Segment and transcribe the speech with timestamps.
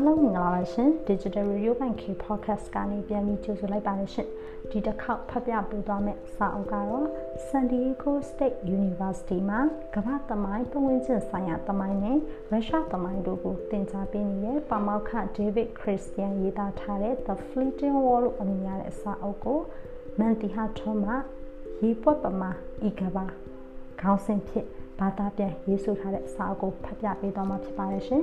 [0.00, 4.28] အားလုံးမင်္ဂလာပါရှင် Digital Radio Bank K Podcast ကနေပြန်ပြီးကြိုဆိုလိုက်ပါတယ်ရှင်
[4.70, 7.06] ဒီတစ်ခေါက်ဖတ်ပြပေးသွားမယ့်စာအုပ်ကတော့
[7.48, 9.60] San Diego State University မှာ
[9.94, 12.18] ကမ္ဘာသမိုင်းပတ်ဝန်းကျင်ဆိုင်ရာသမိုင်းနဲ့
[12.50, 19.58] ရုရှားသမိုင်းတို့ကိုသင်ကြားပေးနေတဲ့ပါမောက္ခ David Christian ရေးသားထားတဲ့ The Fleeting War လို့အမည်ရတဲ့စာအုပ်ကို
[20.18, 21.12] မန်တီဟာထွန်းမှ
[21.82, 22.50] ရေးပွက်ပမာ
[22.88, 23.26] ဤကဘာ
[24.00, 24.66] ခေါင်းစဉ်ဖြစ်
[25.00, 28.22] ဘာသာပြန်ရေးဆိုထားတဲ့စာအုပ်ကိုဖတ်ပြပေးသွားမှာဖြစ်ပါတယ်ရှင်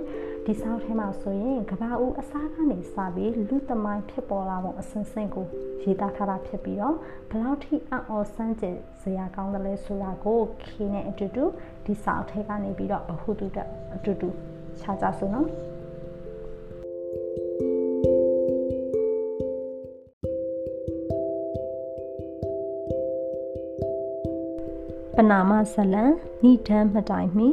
[0.49, 5.45] ဒီစာအုပ်ထဲမှာဆိုရင်ကဘာဦးအစားကနေစပြီးလူသမိုင်းဖြစ်ပေါ်လာပုံအစဉ်စဉ်ကို
[5.83, 6.95] ရေးသားထားတာဖြစ်ပြီးတော့
[7.29, 11.43] ဘလောက်ထိအံ့ဩစမ်းကြယ်စရာကောင်းတယ်လဲဆိုတာကိုခေနဲ့အတူတူ
[11.85, 13.57] ဒီစာအုပ်ထဲကနေပြီးတော့ဘဟုတုတ
[13.95, 14.29] အတူတူ
[14.79, 15.47] ခြားကြဆိုနော်
[25.15, 26.03] ပနာမဇလံ
[26.41, 27.49] ဏိဒံမတိုင်မီ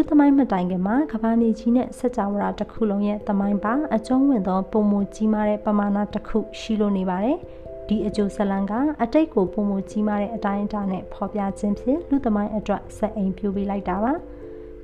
[0.00, 7.38] လူသမိုင်းမတိုင်ခင်မှာကဘာမြေကြီးနဲ့စัจ java တစ်ခုလုံးရဲ့သမိုင်းပါအကျုံးဝင်သောပုံမကြီးမားတဲ့ပမာဏတစ်ခုရှိလို့နေပါတယ်
[7.88, 14.12] ဒီအကျိုးဇလံကအတိတ်ကိုပုံမကြီးမားတဲ့အတိုင်းအတာနဲ့ဖော်ပြခြင်းဖြင့်လူသမိုင်းအတွက်စက်အိမ်ပြူပေးလိုက်တာပါ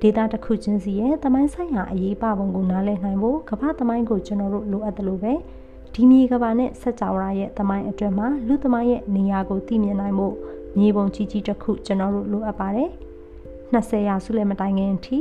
[0.00, 5.34] ဒေတာတစ်ခုချင်းစီရဲ့သမိုင်းဆိုင်ရာအရေးပါပုံကိုနားလည်နိုင်ဖို့ကမ္ဘာသမိုင်းကိုကျွန်တော်တို့လိုအပ်တယ်လို့ပဲ
[5.94, 10.34] ဒီမြေကဘာနဲ့စัจ java ရဲ့သမိုင်းအတွင်းမှာလူသမိုင်းရဲ့နေရာကိုသိမြင်နိုင်ဖို့
[10.78, 12.90] မြေပုံကြီးကြီးတစ်ခုကျွန်တော်တို့လိုအပ်ပါတယ်
[13.74, 15.18] 20ရာစုလည်းမတိုင်ခင်အထိ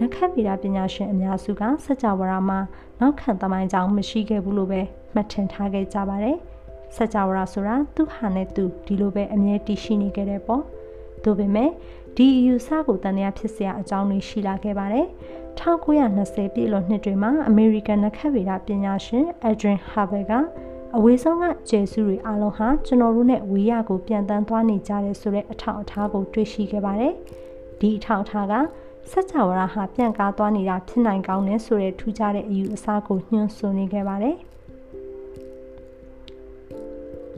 [0.00, 2.58] နခတ်ဗီဒပညာရှင်အများစုကစัจ java မှာ
[3.00, 4.80] နောက်ခံသမိုင်းကြောင်းမရှိခဲ့ဘူးလို့ပဲ
[5.14, 6.36] မှတ်ထင်ထားခဲ့ကြပါတယ်
[6.96, 10.62] စัจ java ဆိုတာသူဟာနဲ့သူဒီလိုပဲအမြဲတည်ရှိနေခဲ့တဲ့ပေါ့
[11.24, 11.70] ဒါပေမဲ့
[12.16, 15.06] ဒီအယူဆကိုတန်တရားဖြစ်စရာအကြောင်းတွေရှိလာခဲ့ပါတယ်
[15.60, 20.32] 1920ပြည့်လွန်နှစ်တွေမှာအမေရိကန်နခတ်ဗေဒပညာရှင် Adrian Harvey က
[20.96, 27.14] အဝေးဆုံးကကျယ်စုတွေအားလုံးဟာကျွန်တော်တို့နဲ့ဝေးရကိုပြန်တန်းသွားနေကြတယ်ဆိုတဲ့အထောက်အထားကိုတွေ့ရှိခဲ့ပါတယ်။
[27.84, 28.54] ဒီအထောက်အထားက
[29.10, 34.36] စัจ java ဟာပြန်ကားသွားနေတာဖြစ်နိုင်ကောင်းတယ်ဆိုတဲ့ထူးခြားတဲ့အယူအဆကိုညွှန်းဆိုနေခဲ့ပါတယ်။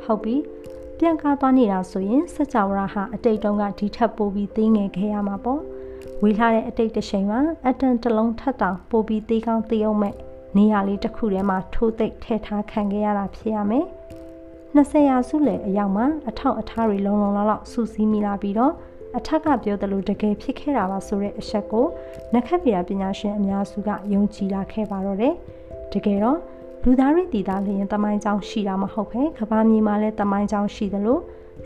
[0.05, 0.37] ဟုတ်ပြီ။
[0.99, 5.61] ပြန်ကားသွားနေတာဆိုရင်စัจ java ဟာအတိတ်တုန်းကဒီထက်ပိုပြီးသေးငယ်ခဲ့ရမှာပေါ့။
[6.23, 10.15] ဝေးလာတဲ့အတိတ်တစ်ချိန်မှာအတန်တလုံးထပ်တောင်ပိုပြီးသေးကောင်းသေးအောင်မဲ့
[10.57, 13.87] နေရာလေးတစ်ခုထဲမှာထိုးသိပ်ထည့်ထားခံခဲ့ရတာဖြစ်ရမယ်။
[14.77, 18.75] 20ရာစုလယ်အရောက်မှာအထောက်အထားတွေလုံလုံလောက်လောက်စုစည်းမိလာပြီးတော့
[19.19, 21.87] အထက်ကပြောသလိုတကယ်ဖြစ်ခဲ့တာပါဆိုတဲ့အချက်ကို
[22.35, 25.35] နခက်ပြပညာရှင်အများစုကယုံကြည်လာခဲ့ပါတော့တယ်။
[25.93, 26.39] တကယ်တော့
[26.85, 31.19] လူသားတွေတည်တာလျင်တမိုင်းကြောင်းရှိတာမဟုတ်ပဲကဘာမြေမှာလည်းတမိုင်းကြောင်းရှိသလို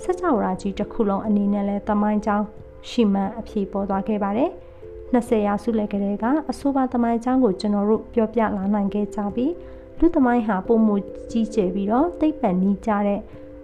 [0.02, 2.44] စัจ java ကြီးတစ်ခုလုံးအနေနဲ့လည်းတမိုင်းကြောင်း
[2.90, 4.50] ရှိမှန်အဖြေပေါ်သွားခဲ့ပါတယ်။
[5.14, 9.52] 20ရာစုလက်ကလေးကအဆိုပါသမိုင်းအကြောင်းကိုကျွန်တော်တို့ပြောပြလာနိုင်ခဲ့ကြပြီး
[9.98, 10.88] လူသမိုင်းဟာပုံမ
[11.30, 13.20] ကြီးကျယ်ပြီးတော့သိပ္ပံနီးကြတဲ့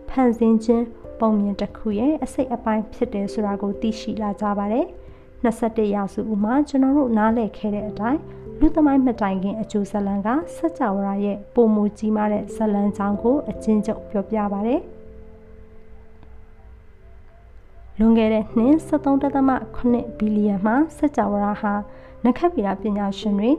[0.09, 0.85] ဖန်ဆင်းခြင်း
[1.21, 4.87] ပုံမြင်တစ်ခုရဲ့အစိတ်အပိုင်းဖြစ်တယ်ဆိုတာကိုသိရှိလာကြပါတယ်
[5.45, 8.21] 21ရာစုဦးမှာကျွန်တော်တို့နားလည်ခဲ့တဲ့အတိုင်း
[8.61, 14.81] လူသမိုင်းမတိုင်ခင်အကျိုးဇလံကစัจ java ရဲ့ပုံမကြီးမားတဲ့ဇလံကြောင်းကိုအချင်းချုပ်ပြောပြပါပါတယ်။
[17.99, 21.75] လွန်ခဲ့တဲ့နှစ်73.8ဘီလီယံမှာစัจ java ဟာ
[22.25, 23.51] နခတ်ဗီဒပညာရှင်တွေ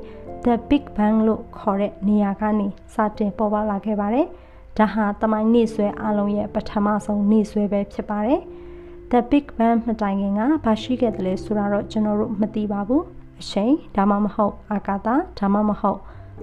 [0.45, 4.27] The Big Bang လို့ခေါ်တဲ့နေရာကနေစတင်ပေါ်ပေါက်လာခဲ့ပါတယ်။
[4.77, 8.41] ဒါဟာတမိုင်းနေဆွဲအလုံးရဲ့ပထမဆုံးနေဆွဲပဲဖြစ်ပါတယ်။
[9.11, 13.01] The Big Bang မတိုင်ခင်ကဘာရှိခဲ့တယ်လဲဆိုတာတော့ကျွန်တော်တို့မသိပါဘူး။
[13.41, 15.07] အချိန်ဒါမှမဟုတ်အာကာသ
[15.39, 15.99] ဒါမှမဟုတ်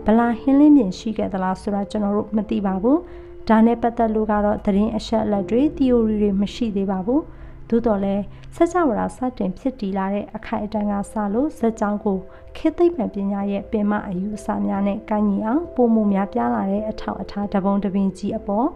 [0.07, 2.99] ဗလာဟင်းလင်းပြင်ရှိခဲ့သလားဆိုတာကျွန်တော်တို့မသိပါဘူး။
[3.49, 7.21] ဒါနဲ့ပတ်သက်လို့ကတော့သတင်းအချက်အလက်တွေ theory တွေမရှိသေးပါဘူး။
[7.69, 8.23] သို့တော်လည်း
[8.57, 12.19] စัจ java စတင်ဖြစ်တည်လာတဲ့အခိုက်အတန့်ကစလို့ဇက်ကြောင်းကို
[12.57, 18.69] ခေတ်သိပ္ပံပညာရဲ့ပင်မအယူအဆများနဲ့ကိုင်းညီအောင်ပုံမှုများပြားလာတဲ့အထောက်အထားတပုံတပင်ကြီးအပေါ်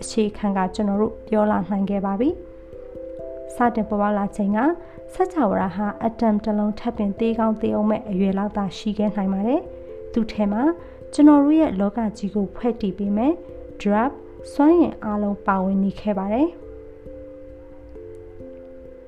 [0.00, 2.30] အခြေခံကကျွန်တော်တို့ပြောလာနိုင်ခဲ့ပါပြီ။
[3.54, 4.58] စတင်ပေါ်ပေါက်လာချိန်က
[5.14, 9.60] စัจ java ဟာအတမ်တလုံးထပ်ပင်သေးကောင်းသေးအောင်မဲ့အရွယ်လောက်သာရှိခဲ့နိုင်ပါတယ်။
[10.12, 10.62] သူထဲမှာ
[11.12, 13.32] ကျွန်တော်တို့ရဲ့လောကကြီးကိုဖွဲ့တည်ပေးမယ်
[13.80, 14.10] drop
[14.52, 16.48] စွမ်းရည်အလုံးပါဝင်နေခဲ့ပါတယ်။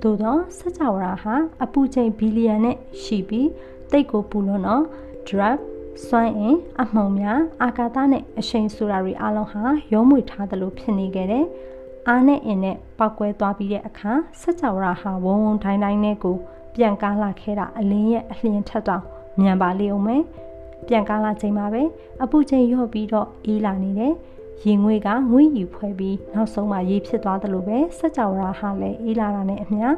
[0.02, 3.48] သို့သောစัจ java ဟာအပူချိန်ဘီလီယံနဲ့ရှိပြီး
[3.90, 4.84] တိတ်ကိုပူလွန်းတော့
[5.28, 5.58] drug
[6.06, 9.62] စွမ်းအင်အမှုံများအာကာသနဲ့အရှိန်ဆိုတာတွေအလုံးဟာ
[9.92, 11.44] ရုံးမွေထားသလိုဖြစ်နေခဲ့တဲ့
[12.08, 16.36] အားနဲ့အင်းနဲ့ပောက်ကွဲသွားပြီးတဲ့အခါစัจ java ဟာဝုံဝုံတိုင်းတိုင်းနဲ့ကို
[16.74, 19.04] ပြန်ကားလာခဲ့တာအလင်းရဲ့အလျင်ထက်တောင်
[19.40, 20.22] မြန်ပါလေအောင်မယ်
[20.86, 21.82] ပြန်ကားလာချိန်မှာပဲ
[22.22, 24.14] အပူချိန်လျော့ပြီးတော့အေးလာနေတယ်
[24.66, 29.88] ရေငွေကငွေယူဖွဲပြီးနောက်ဆုံးမှရေဖြစ်သွားတယ်လို့ပဲစัจ java ဟာလည်းအေးလာတာနဲ့အမျှ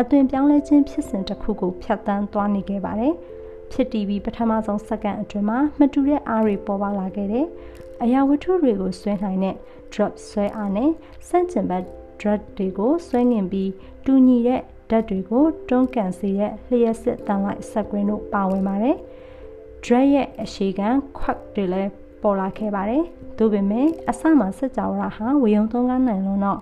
[0.00, 3.14] အသွင်ပြောင်းလဲခြင်းဖြစ်စဉ်တစ်ခုကိုဖြတ်တန်းသွားနေခဲ့ပါတယ်။
[3.72, 7.46] ဖြစ်တည်ပြီးပထမဆုံးစက္ကန့်အတွင်းမှာမတူတဲ့အားတွေပေါ်ပေါက်လာခဲ့တယ်။
[8.02, 9.54] အရာဝတ္ထုတွေကိုဆွဲနိုင်တဲ့
[9.92, 10.90] drop ဆွဲအားနဲ့
[11.28, 11.84] စန့်ကျင်ဘက်
[12.20, 13.70] drop တွေကိုဆွဲငင်ပြီး
[14.04, 18.96] တူညီတဲ့ဓာတ်တွေကိုတွန်းကန်စေတဲ့လျှက်စစ်တန်လိုက်ဆက်ကွင်းတို့ပါဝင်ပါတယ်။
[19.84, 20.88] drag ရဲ့အရှိခံ
[21.18, 21.90] quack တွေလည်း
[22.22, 23.04] ပေါ်လာခဲ့ပါတယ်။
[23.38, 26.60] ဒါပေမဲ့အစမှစကြဝဠာဟာဝေယုံသုံးကားနိုင်လုံးတော့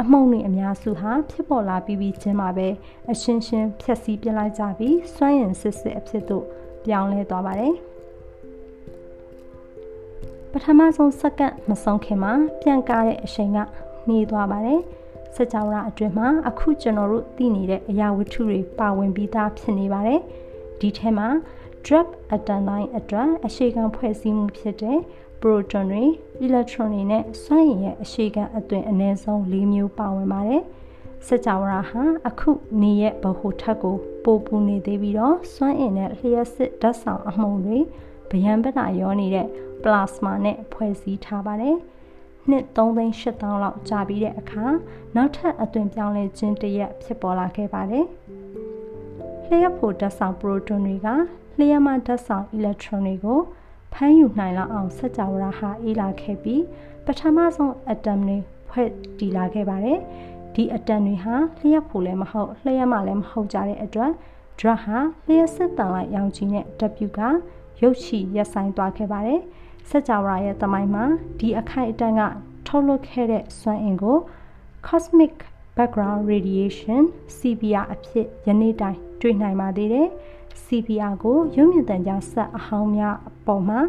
[0.00, 2.68] အမှုန့်တွေအများစုဟာဖြစ်ပေါ်လာပြီးပြီးချင်းမှာပဲ
[3.12, 6.44] အရှင်းရှင်းဖြက်စီးပြလိုက်ကြပြီးစွမ်းရင်စစ်စစ်အဖြစ်သို့
[6.84, 7.74] ပြောင်းလဲသွားပါတယ်။
[10.52, 13.58] ပထမဆုံးစက္ကန့်မဆုံးခင်မှာပြန်ကားတဲ့အချိန်က
[14.08, 14.80] နေသွားပါတယ်။
[15.36, 20.20] စကြဝဠာအတွင်းမှာအခုကျွန်တော်တို့သိနေတဲ့အရာဝတ္ထုတွေပါဝင်ပြီးသားဖြစ်နေပါတယ်။
[20.80, 21.28] ဒီထဲမှာ
[21.86, 24.98] drop အတန်တိုင်းအတွက်အရှိခံဖွဲ့စည်းမှုဖြစ်တဲ့
[25.40, 26.04] proton တွေ
[26.44, 30.62] electron တွေနဲ့စွမ်းရည်ရဲ့အရှိခံအသွင်အနည်းဆုံး၄မျိုးပါဝင်ပါတယ်။
[31.26, 32.50] စကြဝဠာဟာအခု
[32.82, 37.78] နေရဲ့ဗဟိုထက်ကိုပိုပူနေသေးပြီးတော့စွမ်းအင်နဲ့လျှက်စစ်ဓာတ်ဆောင်အမှုန်တွေ
[38.30, 39.46] ဗျံပဒရောနေတဲ့
[39.82, 41.76] plasma နဲ့ဖွဲ့စည်းထားပါတယ်။
[42.50, 44.64] နှစ်3သိန်း8000လောက်ကြာပြီးတဲ့အခါ
[45.16, 48.06] နောက်ထပ်အသွင်ပြောင်းလဲခြင်းတရက်ဖြစ်ပေါ်လာခဲ့ပါတယ်။
[49.46, 51.08] လျှက်ဖို့ဓာတ်ဆောင် proton တွေက
[51.58, 53.40] လျှက်မှဓာတ်ဆောင် electron တွေကို
[54.00, 56.62] ဖမ်းယူနိုင်လောက်အောင်စကြဝဠာဟာအေးလာခဲ့ပြီး
[57.06, 58.36] ပထမဆုံးအတမ်တွေ
[58.68, 59.98] ဖွဲ့တည်လာခဲ့ပါတယ်။
[60.54, 64.10] ဒီအတမ်တွေဟာလျှက်ဖို့လည်းမဟုတ်လျှက်မှလည်းမဟုတ်ကြတဲ့အတွက်
[64.58, 64.98] drug ဟာ
[65.28, 66.64] လျှက်စစ်တန်လိုက်ရောင်ခြည်နဲ့
[67.06, 67.20] W က
[67.82, 69.40] ရုပ်ချီရက်ဆိုင်သွားခဲ့ပါတယ်။
[69.88, 71.04] စကြဝဠာရဲ့သမိုင်းမှာ
[71.38, 72.22] ဒီအခိုက်အတန့်က
[72.66, 74.16] ထုတ်လွှတ်ခဲ့တဲ့စွမ်းအင်ကို
[74.86, 75.34] cosmic
[75.76, 77.02] background radiation
[77.36, 80.08] CBR အဖြစ်ယနေ့တိုင်တွေ့နိုင်ပါသေးတယ်။
[80.64, 83.80] CBR ကိုရုပ်မြင်သံကြားဆက်အဟောင်းများအပေါ်မှာ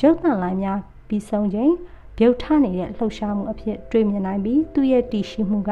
[0.00, 0.78] ရုပ်သံလိုင်းများ
[1.08, 1.72] ပြီးဆုံးချိန်
[2.16, 5.70] ပြုတ်ထနေတဲ့လှုပ်ရှားမှုအဖြစ်တွေ့မြင်နိုင်ပြီးသူ့ရဲ့တည်ရှိမှုက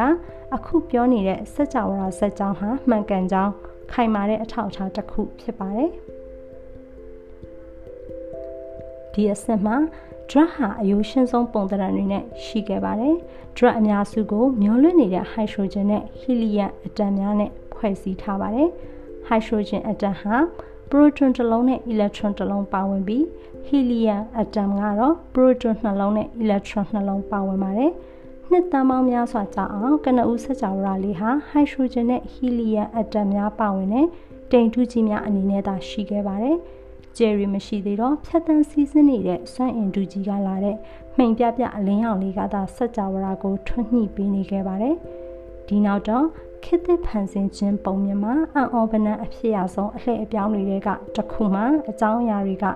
[0.54, 3.52] အခုပြောနေတဲ့စကြဝဠာဇက်ကြောင်းဟာမှန်ကန်ကြောင်း
[3.92, 5.90] ခိုင်မာတဲ့အထောက်အထားတစ်ခုဖြစ်ပါတယ်။
[9.12, 9.76] ဒီအဆင့်မှာ
[10.30, 13.14] drug ဟာအယိုးရှင်းဆုံးပုံသဏ္ဍာန်တွေနဲ့ရှိခဲ့ပါတယ်။
[13.56, 18.70] drug အများစုကိုမျောလွင့်နေတဲ့ hydrogen နဲ့ helium အတန်များနဲ့ဖွဲ့စည်းထားပါတယ်။
[19.28, 20.36] hydrogen အတန်ဟာ
[20.90, 23.22] proton တစ်လုံးနဲ့ electron တစ်လုံးပါဝင်ပြီး
[23.68, 27.92] helium အတန်ကတော့ proton နှလုံးနဲ့ electron နှလုံးပါဝင်ပါတယ်။
[28.50, 34.06] နှစ်တန်ပေါင်းများစွာကြာအောင်ကနဦးစကြဝဠာလေးဟာ hydrogen နဲ့ helium အတန်များပါဝင်တဲ့
[34.52, 36.56] တိမ်ထူးကြီးများအနေနဲ့သာရှိခဲ့ပါတယ်။
[37.16, 40.76] ကျယ်ရီမရှိသေးတော့ဖြတ်တန်းစီးဆင်းနေတဲ့စွမ်းအင်ဒူကြီးကလာတဲ့
[41.16, 44.96] မှိန်ပြပြအလင်းရောင်လေးကသာစက်ကြဝဠာကိုထွန်းညှိပေးနေခဲ့ပါတယ်။
[45.68, 46.26] ဒီနောက်တော့
[46.64, 52.66] ခေတ်သစ်ဖန်ဆင်းခြင်းပုံမြင်မှာအံ့ဩပနံအဖြစ်အဆုံးအလှည့်အပြောင်းတွေကတခုမှအကြောင်းအရာတွေက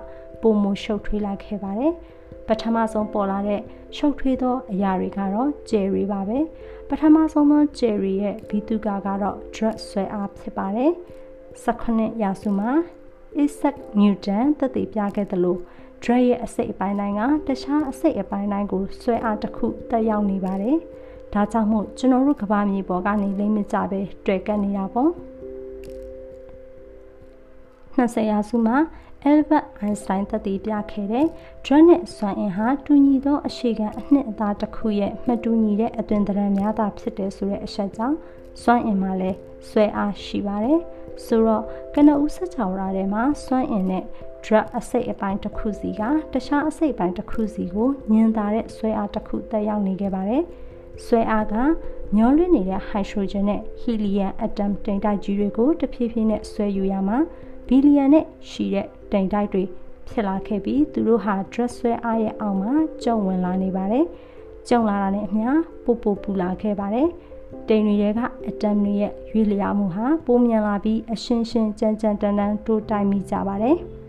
[0.43, 1.93] ပုံမရှုပ်ထွေးလာခဲ့ပါတယ်။
[2.47, 3.61] ပထမဆုံးပေါ်လာတဲ့
[3.97, 6.39] ရှုပ်ထွေးသောအရာတွေကတော့ဂျယ်ရီပါပဲ။
[6.89, 10.91] ပထမဆုံးသောဂျယ်ရီရဲ့ဘီတူကာကတော့ drug ဆွဲအားဖြစ်ပါတယ်။
[11.65, 12.71] 18ရာစုမှာ
[13.45, 15.57] Isaac Newton သက်သေပြခဲ့သလို
[16.03, 20.79] drag ရဲ့အစိတ်အပိုင်းတိုင်းကတခြားအစိတ်အပိုင်းတိုင်းကိုဆွဲအားတစ်ခုတက်ရောက်နေပါတယ်။
[21.35, 25.11] ဒါကြောင့်မို့ကျွန်တော်တို့ကဘာမြေပေါ်ကနေလိမ့်မကြပဲတွေ့ကပ်နေတာပေါ့။
[27.97, 28.77] 20ရာစုမှာ
[29.31, 31.27] Albert Einstein သက်သေပြခဲ့တဲ့
[31.65, 38.17] drag နဲ့စွမ်းအင်ဟာတူညီသောအခြေခံအနှစ်အသားတစ်ခုရဲ့မတူညီတဲ့အသွင်သဏ္ဍာန်များသာဖြစ်တယ်ဆိုတဲ့အချက်ကြောင့်
[38.63, 39.39] စွမ်းအင်မှာလည်း
[39.69, 40.81] ဆွဲအားရှိပါတယ်။
[41.25, 44.05] ဆိုတော့ကနဦးဆက်ချောင်ရာထဲမှာစွမ်းအင်နဲ့
[44.45, 50.45] drug အစိတ်အပိုင်းတစ်ခုစီကတခြားအစိတ်ပိုင်းတစ်ခုစီကိုညင်သာတဲ့ဆွဲအားတစ်ခုတက်ရောက်နေခဲ့ပါတယ်။
[51.05, 51.55] ဆွဲအားက
[52.17, 57.19] မျောလွင့်နေတဲ့ hydrogen နဲ့ helium atom တိမ်တိုက်ကြီးတွေကိုတဖြည်းဖြည်းနဲ့ဆွဲယူရမှာ
[57.67, 59.63] ဘီလီယံနဲ့ရှိတဲ့တိမ်တိုက်တွေ
[60.09, 62.73] ဖြစ်လာခဲ့ပြီးသူတို့ဟာ drug ဆွဲအားရဲ့အောက်မှာ
[63.05, 64.05] ကျုံဝင်လာနေပါတယ်။
[64.69, 65.51] ကျုံလာတာနဲ့အမျှ
[65.85, 67.09] ပို့ပို့ပူလာခဲ့ပါတယ်။
[67.69, 73.77] တိမ်တွေကအတမ်တွေရဲ့ရွေးလျားမှုဟာပိုမြန်လာပြီးအရှင်းရှင်းကြမ်းကြမ်းတန်းတန်းတိုးတိုင်မိကြပါတယ်။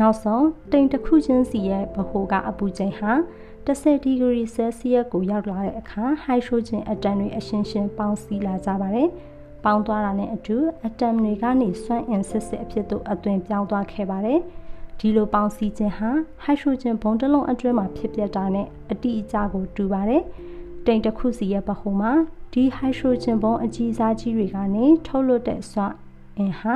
[0.00, 3.12] နောက်ဆုံးတိမ်တစ်ခုချင်းစီရဲ့ဗဟိုကအပူချိန်ဟာ
[3.66, 9.08] 10ဒီဂရီဆဲလ်စီယပ်ကိုရောက်လာတဲ့အခါဟိုက်ဒရိုဂျင်အတမ်တွေအရှင်းရှင်းပေါင်းစည်းလာကြပါတယ်။
[9.64, 14.40] ပေါင်းသွားတာနဲ့အတူအတမ်တွေကနေစွမ်းအင်စစ်စစ်အဖြစ်သို့အသွင်ပြောင်းသွားခဲ့ပါတယ်။
[14.98, 16.10] ဒီလိုပေါင်းစည်းခြင်းဟာ
[16.42, 20.22] ဟိုက်ဒရိုဂျင်ဘုံတစ်လုံးအတွင်းမှာဖြစ်ပျက်တာနဲ့အတိအကျကိုတူပါတယ်။
[20.86, 22.12] တိမ်တစ်ခုစီရဲ့ပခုံးမှာ
[22.52, 25.94] ဒီဟိုက်ဒရိုဂျင်ဘုံအကြီးစားကြီးတွေကနေထုတ်လွှတ်တဲ့စွမ်း
[26.38, 26.74] အင်ဟာ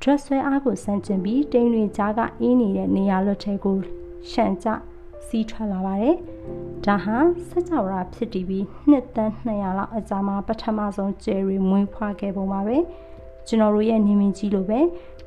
[0.00, 3.76] dress ဆွဲအားကိုစမ်းကျင်ပြီးတိမ်တွေကြားကအေးနေတဲ့နေရာလွတ်ထဲကို
[4.30, 4.68] ရှန့်ကျ
[5.28, 6.16] စီးထွက်လာပါတယ်။
[6.86, 7.16] ဒါဟာ
[7.48, 12.76] စကြဝဠာဖြစ်တည်ပြီးနှစ်သန်း200လောက်အကြာမှာပထမဆုံးကျယ်ရီမွေးဖွားခဲ့ပုံပါပဲ။
[13.46, 14.80] ကျွန်တော်တို့ရဲ့နေမင်းကြီးလိုပဲ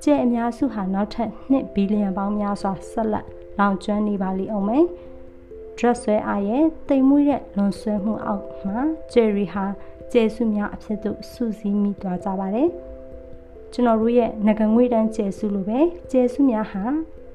[0.03, 3.25] ကျဲအများစုဟာနောက်ထပ်2ဘီလီယံပေါင်းများစွာဆက်လက်
[3.60, 4.84] လောင်ကျွမ်းနေပါလိမ့်အောင်မယ်။
[5.77, 8.77] dress ဆွဲအားရဲ့တိမ်မွေးတဲ့လွန်ဆွဲမှုအောက်မှာ
[9.13, 9.65] ဂျယ်ရီဟာ
[10.12, 12.70] ကျဲစုများအဖြစ်သို့စုစည်းမိသွားကြပါတယ်။
[13.74, 15.79] ကျွန်တော်တို့ရဲ့ငကငွေတန်းကျဲစုလိုပဲ
[16.12, 16.84] ကျဲစုများဟာ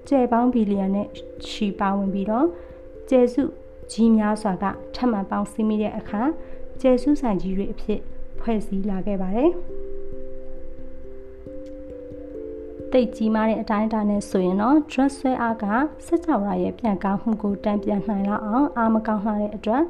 [0.09, 1.09] ကျဲပေါင်းဘီလီယံနဲ့
[1.49, 2.47] ရှီပါဝင်ပြီးတော့
[3.11, 3.43] ကျဲစု
[3.93, 6.23] ကြီးများစွာကထပ်မံပေါင်းစည်းမိတဲ့အခါ
[6.81, 8.01] ကျဲစုဆိုင်ကြီးတွေအဖြစ်
[8.41, 9.51] ဖွဲ့စည်းလာခဲ့ပါတယ်။
[12.93, 15.65] တတိတ်ကြီးမားတဲ့အတိုင်းအတာနဲ့ဆိုရင်တော့ drug ဆွဲအားက
[16.07, 19.83] စက်ကြောရာရဲ့ပြန်ကောင်းမှုကိုတံပြန်နိုင်လောက်အောင်အားမကောင်းလာတဲ့အတွက်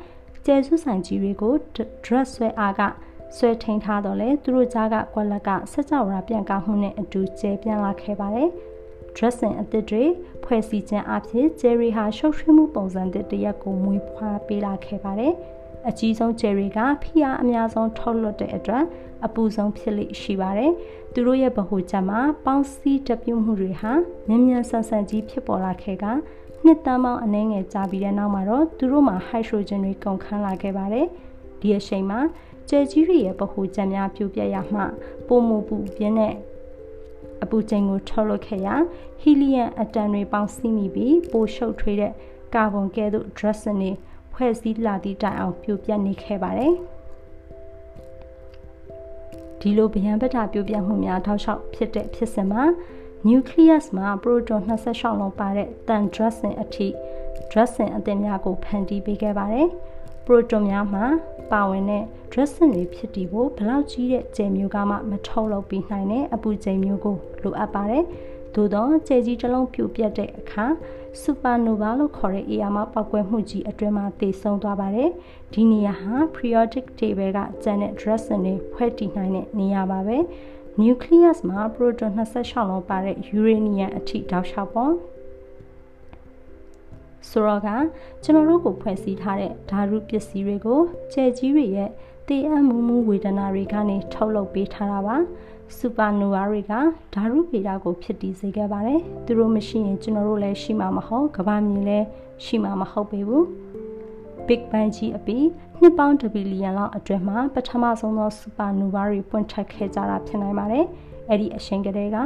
[0.46, 1.54] ကျဲစုဆိုင်ကြီးတွေကို
[2.04, 2.80] drug ဆွဲအားက
[3.36, 8.50] ဆွဲထိန်ထားတော့လေသူတို့ကြားကကွက်လက်ကစက်ကြောရာပြန်ကောင်းမှုနဲ့အတူကျဲပြန်လာခဲ့ပါတယ်။
[9.16, 10.04] dressing အသစ်တွေ
[10.44, 15.32] ဖွဲ့စည်းခြင်းအပြင် Jerry ဟာရှုပ်ထွေးမှုပုံစံသစ်တစ်ရပ်ကိုမွေးဖွားပေးလာခဲ့ပါတယ်။
[15.88, 18.84] အကြီးဆုံး Jerry ကဖိအားအများဆုံးထုတ်လွှတ်တဲ့အတွက်
[19.26, 20.72] အပူဆုံးဖြစ်လိရှိပါတယ်။
[21.12, 23.92] သူတို့ရဲ့ဗဟိုချက်မှာပေါင်းစည်းတပြုတ်မှုတွေဟာ
[24.28, 26.04] မြန်မြန်ဆန်ဆန်ကြီးဖြစ်ပေါ်လာခဲ့က
[26.64, 31.06] နှစ်တန်းပေါင်းအနည်းငယ်ကြာပြီးတဲ့နောက်မှာတော့သူတို့မှာဟိုက်ဒရိုဂျင်တွေကုန်ခန်းလာခဲ့ပါတယ်။
[31.60, 32.20] ဒီအချိန်မှာ
[32.68, 34.80] ကျဲကြီးတွေရဲ့ဗဟိုချက်များပြုတ်ပြတ်ရမှ
[35.26, 36.34] ပုံမှုပူပြင်းတဲ့
[37.42, 38.74] အပူချိန်ကိုထုတ်လွှတ်ခဲ့ရာ
[39.20, 42.12] ဟီလီယမ်အတန်တွေပေါင်းစည်းမိပြီးပိုရှုပ်ထွေးတဲ့
[42.54, 43.90] ကာဗွန်ကဲ့သို့ dressing တွေ
[44.32, 46.74] ဖွဲ့စည်းလာသည့်တိုင်အောင်ပြိုပြက်နေခဲ့ပါတယ်။
[49.60, 52.62] ဒီလိုဗျံပတ္ထပြိုပြက်မှုများထောက်လျှောက်ဖြစ်တဲ့ဖြစ်စဉ်မှာ
[53.28, 56.88] nucleus မှာ proton 26လုံးပါတဲ့တန် dressing အထိ
[57.50, 59.68] dressing အသစ်များကိုဖန်တီးပေးခဲ့ပါတယ်။
[60.26, 61.04] proton များမှာ
[61.52, 68.04] ပါဝင်တဲ့ dressing တွေဖြစ်တည်ဖို့ဘလောက်ကြီးတဲ့ကြယ်မျိုးကမှမထုတ်လုပ်ပြီးနိုင်တဲ့အပူချိန်မျိုးကိုလိုအပ်ပါတယ်။
[68.54, 70.64] သို့သောကြယ်ကြီးတစ်လုံးပြိုပြက်တဲ့အခါ
[71.22, 75.10] supernova လို့ခေါ်တဲ့ ER မှာပောက်ကွဲမှုကြီးအတွင်းမှာတည်ဆုံသွားပါတယ်။
[75.52, 80.18] ဒီနေရာဟာ periodic table ကကျန်တဲ့ dressing တွေဖွဲ့တည်နိုင်တဲ့နေရာပါပဲ။
[80.80, 84.92] nucleus မှာ proton 26လုံးပါတဲ့ uranium အထိတောက်လျှောက်ပေါ့
[87.30, 87.68] ဆိုတော့က
[88.22, 90.80] ကျွန်တော်တို့ကိုဖွဲ့စည်းထားတဲ့ဓာတုပစ္စည်းတွေကို
[91.12, 91.90] ကြယ်ကြီးတွေရဲ့
[92.28, 95.16] တည်အံ့မှုမှုဝေဒနာတွေကနေထုတ်လုပ်ပေးထားတာပါ
[95.78, 96.72] စူပါနိုဗာတွေက
[97.14, 102.06] ဓာတုဗေဒကိုဖြစ်တည်စေခဲ့ပါတယ်သူတို့မရှိရင်ကျွန်တော်တို့လည်းရှိမှာမဟုတ်ကဘာမြေလည်း
[102.44, 103.44] ရှိမှာမဟုတ်ပေဘူး
[104.46, 105.46] Big Bang ကြီးအပြီး
[105.80, 110.86] နှစ်ပေါင်း1ဘီလီယံလောက်အတွင်းမှာပထမဆုံးသောစူပါနိုဗာတွေပွင့်ထွက်ခဲ့ကြတာဖြစ်နိုင်ပါတယ်။
[111.30, 112.16] အဲ့ဒီအချိန်ကလေးက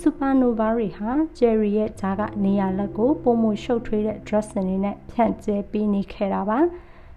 [0.00, 6.58] စူပါနိုဗာတွေဟာဂျယ်ရီရဲ့ဂျာကနေရာလက်ကိုပုံမှုရှုပ်ထွေးတဲ့ dressing တွေနဲ့ဖြန့်ကျဲပေးနေခဲ့တာပါ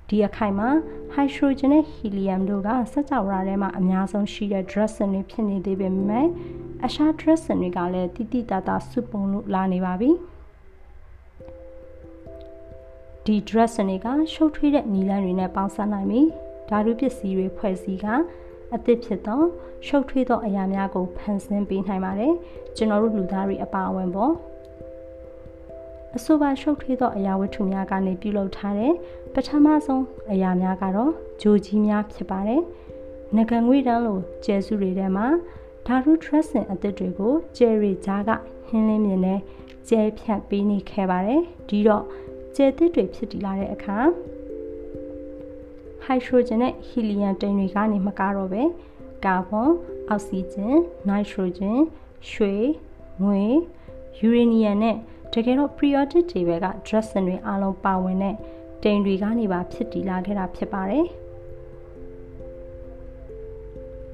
[0.10, 0.70] ဒီအခိုင်မှာ
[1.14, 6.28] ဟိုက်ဒရိုဂျင်နဲ့ဟီလီယမ်တို့ကစက်ကြောရာထဲမှာအများဆုံးရှိတဲ့ dressing တွေဖြစ်နေသေးပေမဲ့
[6.86, 10.12] အရှား dressing တွေကလည်းတိတိတတ်တာစုပုံလို့လာနေပါပြီ
[13.26, 16.28] ဒီ dressing တွေကရှုပ်ထွေးတဲ့နီလန်းတွေနဲ့ပေါင်းစပ်နိုင်ပြီး
[16.70, 18.08] ဓာတုပစ္စည်းတွေဖွဲ့စည်းက
[18.76, 19.42] အသစ်ဖြစ်သော
[19.86, 22.34] ရှုပ်ထွေးသောအရာများကိုဖန်ဆင်းပေးနိုင်ပါတယ်
[22.76, 24.34] ကျွန်တော်တို့လူသားတွေအပါအဝင်ပေါ့
[26.16, 28.94] အဆိုပါရှုပ်ထွေးသောအရာဝတ္ထုများကနေပြုလုပ်ထားတဲ့
[29.34, 32.62] ပထမဆုံးအရာများကတော့ဂျိုကြီးများဖြစ်ပါတယ်
[33.36, 35.28] ငကငွေတန်းလိုကျဲစုတွေထဲမှာ
[35.86, 38.30] ဓာတု dressing အသစ်တွေကိုကျယ်ရီကြားက
[38.68, 39.40] ဟင်းလင်းမြင်နဲ့
[39.90, 42.04] ကျဲဖြတ်ပေးနေခဲ့ပါတယ်ဒီတော့
[42.56, 43.98] ကျဲသစ်တွေဖြစ်တည်လာတဲ့အခါ
[46.08, 48.64] ဟိုက်ဒရိုဂျင်နဲ့ဟီလီယမ်တိမ်တွေကနေမကတော့ပဲ
[49.26, 49.72] ကာဗွန်
[50.10, 50.76] အောက်ဆီဂျင်
[51.10, 51.78] နိုက်ထရိုဂျင်
[52.32, 52.54] ရွှေ
[53.24, 53.42] ငွေ
[54.20, 54.96] ယူရေနီယံနဲ့
[55.34, 58.36] တကယ်တော့ periodic table က dressing တွေအားလုံးပါဝင်တဲ့
[58.84, 61.06] တိမ်တွေကနေပါဖြစ်တည်လာခဲ့တာဖြစ်ပါတယ်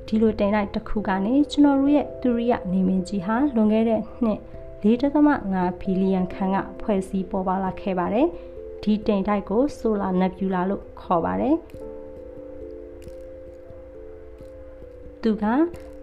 [0.08, 4.40] ဒီလိုတိမ်လိုက်တစ်ခုကနေကျွန်တော်တို့ရဲ့သူရိယနေမင်းကြီးဟာလွန်ခဲ့တဲ့နှစ်
[4.84, 8.28] 4.5ဘီလီယံခန့်ကဖွဲ့စည်းပေါ်ပါလာခဲ့ပါတယ်။
[8.84, 11.56] ဒီတိမ်တိုက်ကို solar nebula လို့ခေါ်ပါတယ်
[15.22, 15.46] သူက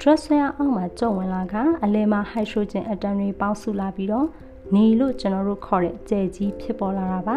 [0.01, 4.27] troposphere အောက်မှာကျုံဝင်လာကအလဲမှာ hydrogen atom တွေပေါင်းစုလာပြီးတော့
[4.75, 7.37] နေလို့ကျွန်တော်တို့ခေါ်တဲ့ကြယ်ကြီးဖြစ်ပေါ်လာတာပါ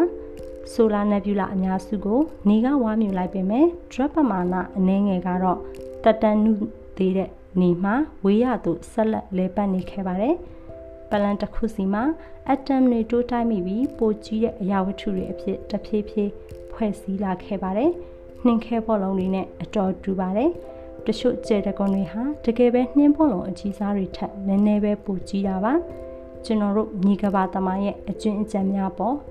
[0.73, 2.19] solar nebula အများစုကို
[2.49, 5.59] နေကဝါမြူလိုက်ပေမဲ့ drop ပမာဏအနည်းငယ်ကတော့
[6.03, 6.53] တက်တန်နု
[6.97, 7.29] သေးတဲ့
[7.61, 10.35] နေမှာဝေးရသို့ဆက်လက်လဲပတ်နေခဲ့ပါတယ်။
[11.09, 12.03] ပလန်တစ်ခုစီမှာ
[12.49, 16.31] အက်တမ်တွေတိုးတိုက်မိပြီးပိုကြီးတဲ့အရာဝတ္ထုတွေအဖြစ်တဖြည်းဖြည်း
[16.71, 17.91] ဖွဲ့စည်းလာခဲ့ပါတယ်။
[18.43, 20.49] နှင်းခဲဘောလုံးတွေနဲ့အတော်တူပါတယ်။
[21.05, 25.73] တချို့ကျဲတကွန်တွေဟာတကယ်ပဲနှင်းဘောလုံးအကြီးစားတွေထက်နည်းနည်းပဲပိုကြီးတာပါ။
[26.45, 29.15] ကျွန်တော်တို့ညီကဘာသမားရဲ့အကျဉ်းအကြံများပေါ့။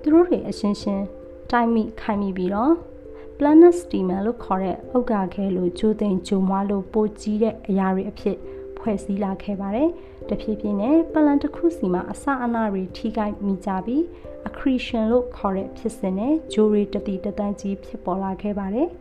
[0.00, 1.04] သူတို့တွေအရှင်းရှင်း
[1.50, 2.72] တိုက်မိခိုင်မိပြီးတော့
[3.38, 8.36] planet steamer လို့ခေါ်တဲ့ဥက္ကာခဲလိုဂျိုးသိမ်ဂျိုမွားလိုပိုကြီးတဲ့အရာတွေအဖြစ်
[8.78, 9.90] ဖွဲ့စည်းလာခဲ့ပါတယ်။
[10.30, 14.02] တဖြည်းဖြည်းနဲ့ပလန်တစ်ခုစီမှာအစအနတွေထိခိုက်မိကြပြီး
[14.48, 18.88] accretion လို့ခေါ်တဲ့ဖြစ်စဉ်နဲ့ဂျိုရီတတိတတန်းကြီးဖြစ်ပေါ်လာခဲ့ပါတယ်။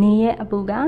[0.00, 0.80] နေရဲ့အပူကဓာ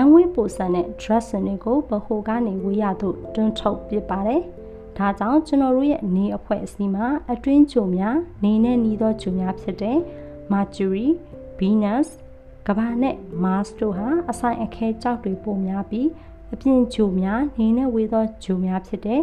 [0.00, 4.40] တ်ငွေ့ပိုဆန်တဲ့ dressing တွေကိုဗဟိုကနေဝေးရသို့တွန်းထုတ်ပစ်ပါတယ်။
[4.98, 9.98] ဒါကြောင့်ကျွန်တော်တို့ရဲ့နေအဖွဲ့အစည်းမှာအတွင်းကြုံများနေနဲ့နီးသောကြုံများဖြစ်တဲ့
[10.52, 11.08] Mercury,
[11.58, 12.08] Venus,
[12.66, 16.08] ကဘာနဲ့ Mars တို့ဟာအဆိုင်အခဲကြောက်တွေပိုများပြီး
[16.52, 19.20] အပြင်ဂျိုများနေနဲ့ဝေးသောဂျိုများဖြစ်တဲ့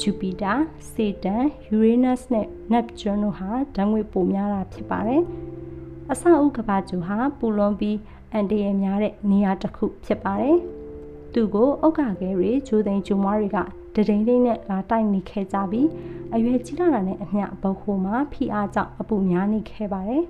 [0.00, 0.58] Jupiter,
[0.90, 5.22] Saturn, Uranus နဲ့ Neptune တို့ဟာဓာတ်ငွေ့ပိုများတာဖြစ်ပါတယ်။
[6.12, 7.98] အဆောက်အဦကဘာဂျိုဟာပူလွန်ပြီး
[8.32, 10.58] အန်တရယ်များတဲ့နေရာတစ်ခုဖြစ်ပါတယ်။
[11.32, 13.58] သူ့ကိုအောက်ကကဲတွေဂျိုးသိန်းဂျုံမွားတွေက
[13.94, 15.88] တဒိန်လေးနဲ့လာတိုက်နေခဲ့ကြပြီး
[16.34, 20.24] အရွယ်ကြီးလာတာနဲ့အမျှဘုတ်ခိုမှာဖိအားကြောင့်အပူများနေခဲ့ပါတယ်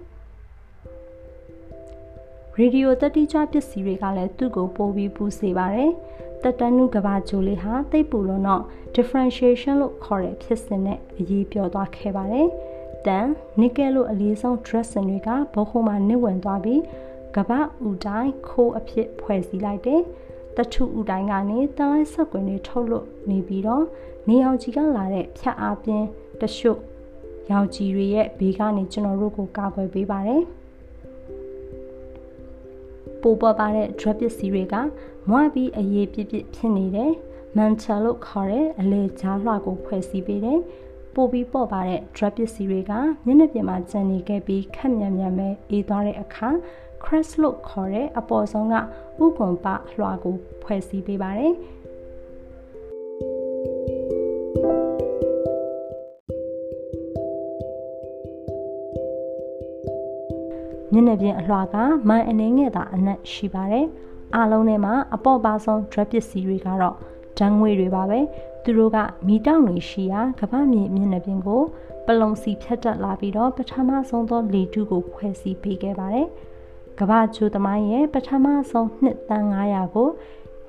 [2.61, 5.91] ရေဒီယိုတက်တိကျပစ္စည်းတွေကလည်းသူ့ကိုပို့ပြီးပူစေပါတယ်
[6.43, 8.63] တက်တနုကဘာဂျိုလေးဟာတိတ်ပူလို့တော့
[8.95, 12.49] differentiation လို့ခေါ်တဲ့ဖြစ်စဉ်နဲ့အရေးပြောသွားခဲ့ပါတယ်။
[13.07, 13.29] တန်
[13.61, 16.81] နီကယ်လို့အလေးဆုံး dressing တွေကဘုတ်ခုံးမှာနစ်ဝင်သွားပြီး
[17.37, 20.01] ကဘာဥတိုင်းခိုးအဖြစ်ဖွဲ့စည်းလိုက်တယ်။
[20.57, 23.85] တထုဥတိုင်းကနေတန်လိုက်ဆက်ကွင်းတွေထုတ်လို့နေပြီးတော့
[24.29, 26.07] နေအောင်ကြီးကလာတဲ့ဖြတ်အားပြင်း
[26.41, 26.81] တရှုပ်
[27.51, 30.43] ရောင်ကြီးတွေရဲ့ဘေးကနေကျွန်တော်တို့ကိုကာကွယ်ပေးပါတယ်။
[33.23, 34.75] ပိုပေါ်ပါတဲ့ drug ပစ္စည်းတွေက
[35.29, 37.13] မွားပြီးအရေးပြစ်ပြစ်ဖြစ်နေတယ်။
[37.57, 40.59] mental လို့ခေါ်တဲ့အလေကြားလွှာကိုဖွဲ့စည်းပေးတယ်။
[41.15, 42.93] ပိုပြီးပေါ်ပါတဲ့ drug ပစ္စည်းတွေက
[43.25, 46.49] မျက်နှာပြင်မှာကျန်နေခဲ့ပြီးခက်မြန်မြန်ပဲအေးသွားတဲ့အခါ
[47.05, 48.75] crest လို့ခေါ်တဲ့အပေါ်ဆုံးက
[49.25, 49.67] ဥကွန်ပ
[49.99, 51.55] လွှာကိုဖွဲ့စည်းပေးပါတယ်။
[60.93, 61.77] မျက်နှာပြင်အလွှာက
[62.09, 63.87] မိုင်အနေငယ်သာအနက်ရှိပါတယ်။
[64.35, 66.97] အားလုံးထဲမှာအပေါ့ပါဆုံး drug ပစ္စည်းတွေကတော့
[67.39, 68.21] ဓာတ်ငွေတွေပါပဲ။
[68.65, 71.63] သူတို့ကမီတောင်တွေရှိရာကမ္ဘာမြေမျက်နှာပြင်ကို
[72.07, 76.29] ပလုံစီဖြတ်တက်လာပြီးတော့ပထမဆုံးသောလေထုကိုဖွဲ့စည်းပေးခဲ့ပါတယ်။
[77.01, 80.09] ကမ္ဘာချိုသမိုင်းရဲ့ပထမဆုံးနှစ်တန်း900ကို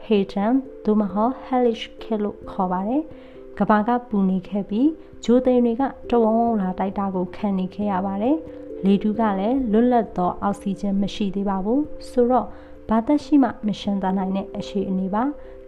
[0.05, 0.53] Hayden
[0.85, 3.03] သို့မဟုတ် Hellish Kill လို့ခေါ်ပါတယ်။
[3.59, 4.89] ကဘာကပူနေခဲ့ပြီး
[5.25, 8.37] ဂျိုးသိန်းတွေကတဝုံဝုံလာတိုက်တာကိုခံနေခဲ့ရပါတယ်။
[8.85, 12.47] လေတူးကလည်းလွတ်လပ်သောအောက်ဆီဂျင်မရှိသေးပါဘူးဆိုတော့
[12.89, 15.23] ဘာသက်ရှိမှမရှင်သန်နိုင်တဲ့အရှိအနေပါ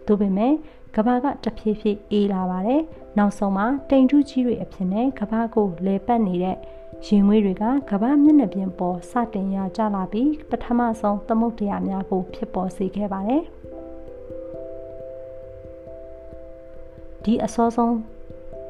[0.06, 0.52] သို့ပေမဲ့
[0.96, 2.82] ကဘာကတဖြည်းဖြည်းအေးလာပါတယ်
[3.18, 6.56] နောက်ဆုံးမှာတိမ်ထူးကြီးတွေအဖြစ်နဲ့ကဘာကိုလဲပတ်နေတဲ့
[7.06, 13.42] ရင်ငွေတွေကကဘာမျက်နှာပြင်ပေါ်စတင်ရကြလာပြီးပထမဆုံးသမုတ်တရားများကိုဖြစ်ပေါ်စေခဲ့ပါတယ်
[17.24, 17.94] ဒီအစောဆုံး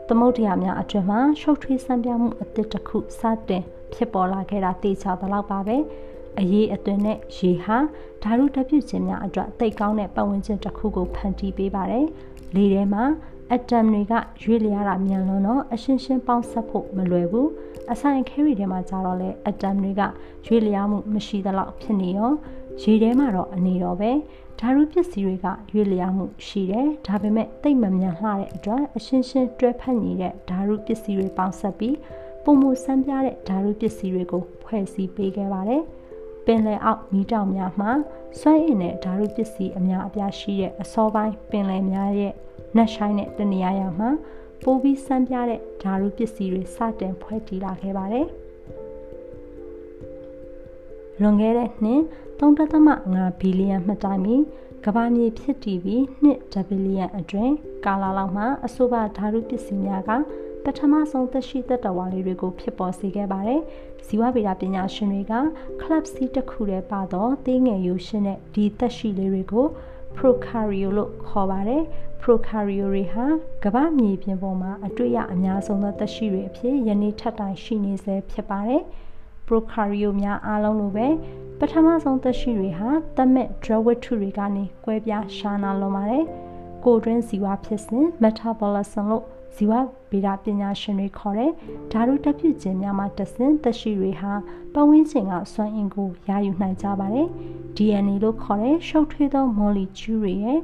[0.09, 3.63] သမုတ်တရားများအတွင်မှာရှုပ်ထွေးဆန်းပြမှုအသစ်တစ်ခုစတင်
[3.95, 5.77] ဖြစ်ပေါ်လာခဲ့တာသိချသလောက်ပါပဲ
[6.41, 7.77] အရေးအသွင်နဲ့ရေဟာ
[8.23, 12.07] ဓာတုတပြုခြင်းများအတွက်တိတ်ကောင်းတဲ့ပတ်ဝန်းကျင်တစ်ခုကိုဖန်တီးပေးပါတယ်
[12.55, 13.05] လေထဲမှာ
[13.53, 17.49] အတမ်တွေကရွေ့လျားတာမြန်လွန်းတော့အရှင်းရှင်းပေါင်းဆက်ဖို့မလွယ်ဘူး
[17.93, 20.03] အဆိုင်ခဲရီထဲမှာကြတော့လေအတမ်တွေက
[20.47, 22.31] ရွေ့လျားမှုမရှိသလောက်ဖြစ်နေရော
[22.83, 24.11] ရေထဲမှာတော့အနေတော့ပဲ
[24.59, 31.97] ဓာတုပစ္စည်းတွေကရွေ့လျားမှုရှိတယ်ဒါပေမဲ့တိတ်မမြန်လှတဲ့အတွက်အရှင်းရှင်းတွဲဖက်နေတဲ့ဓာတုပစ္စည်းတွေပေါင်းဆက်ပြီး
[32.45, 35.83] ပုံမှုစမ်းပြတဲ့ဓာတုပစ္စည်းတွေကိုဖွဲ့စည်းပေးခဲ့ပါတယ်။
[36.47, 37.91] ပင်လယ်အောက်မီးတောင်များမှာ
[38.41, 42.33] စွမ်းအင်နဲ့ဓာတုပစ္စည်းအများအပြားရှိတဲ့အစောပိုင်းပင်လယ်များရဲ့
[42.77, 44.11] နက်ရှိုင်းတဲ့တနေရာရာမှာ
[44.63, 48.27] ပိုပြီးစမ်းပြတဲ့ဓာတုပစ္စည်းတွေစတင်ဖွဲ့တည်လာခဲ့ပါတယ်။
[51.21, 52.01] လွန်ခဲ့တဲ့နှစ်
[52.39, 54.37] 3.5ဘီလီယံမှတ်တိုင်မီ
[54.85, 57.55] ကမ္ဘာမြေဖြစ်တည်ပြီး2ဘီလီယံအတွင်း
[57.87, 60.11] ကာလာလောက်မှာအဆိုပါဓာတုပစ္စည်းများက
[60.65, 63.61] ပထမဆုံးသက်ရှိသက်တော်ဝါလေးတွေကိုဖြစ်ပေါ်စေခဲ့ပါတယ်။
[64.07, 65.35] ဇီဝဗေဒပညာရှင်တွေက
[65.83, 69.67] club C တစ်ခုတည်းပါတော့သေးငယ်ရိုးရှင်းတဲ့ဒီသက်ရှိလေးတွေကို
[70.17, 71.83] prokaryo လို့ခေါ်ပါတယ်။
[72.23, 73.25] prokaryo တွေဟာ
[73.65, 78.83] ကမ္ဘာမြေပြင်ပေါ်မှာအတွေ့အအများဆုံးသောသက်ရှိတွေအဖြစ်ယနေ့ထပ်တိုင်ရှိနေဆဲဖြစ်ပါတယ်။
[79.47, 81.07] prokaryo များအားလုံးလိုပဲ
[81.59, 86.25] ပထမဆုံးသက်ရှိတွေဟာသက်မဲ့ draw ဝတ္ထုတွေကနေကွဲပြားရှားနာလွန်ပါတယ်။
[86.85, 89.73] ကိုတွင်းဇီဝဖြစ်စဉ် metabolism လို့ ဇီဝ
[90.11, 91.53] ဗေဒပညာရှင်တွေခေါ်တဲ့
[91.93, 94.33] ဓာတုတက်ပြုခြင်းများမှာတဆင့်သက်ရှိတွေဟာ
[94.73, 97.29] ပတ်ဝန်းကျင်ကစွမ်းအင်ကိုရယူနိုင်ကြပါတယ်။
[97.77, 100.61] DNA လို့ခေါ်တဲ့ရှုပ်ထွေးသော molecule တွေရဲ့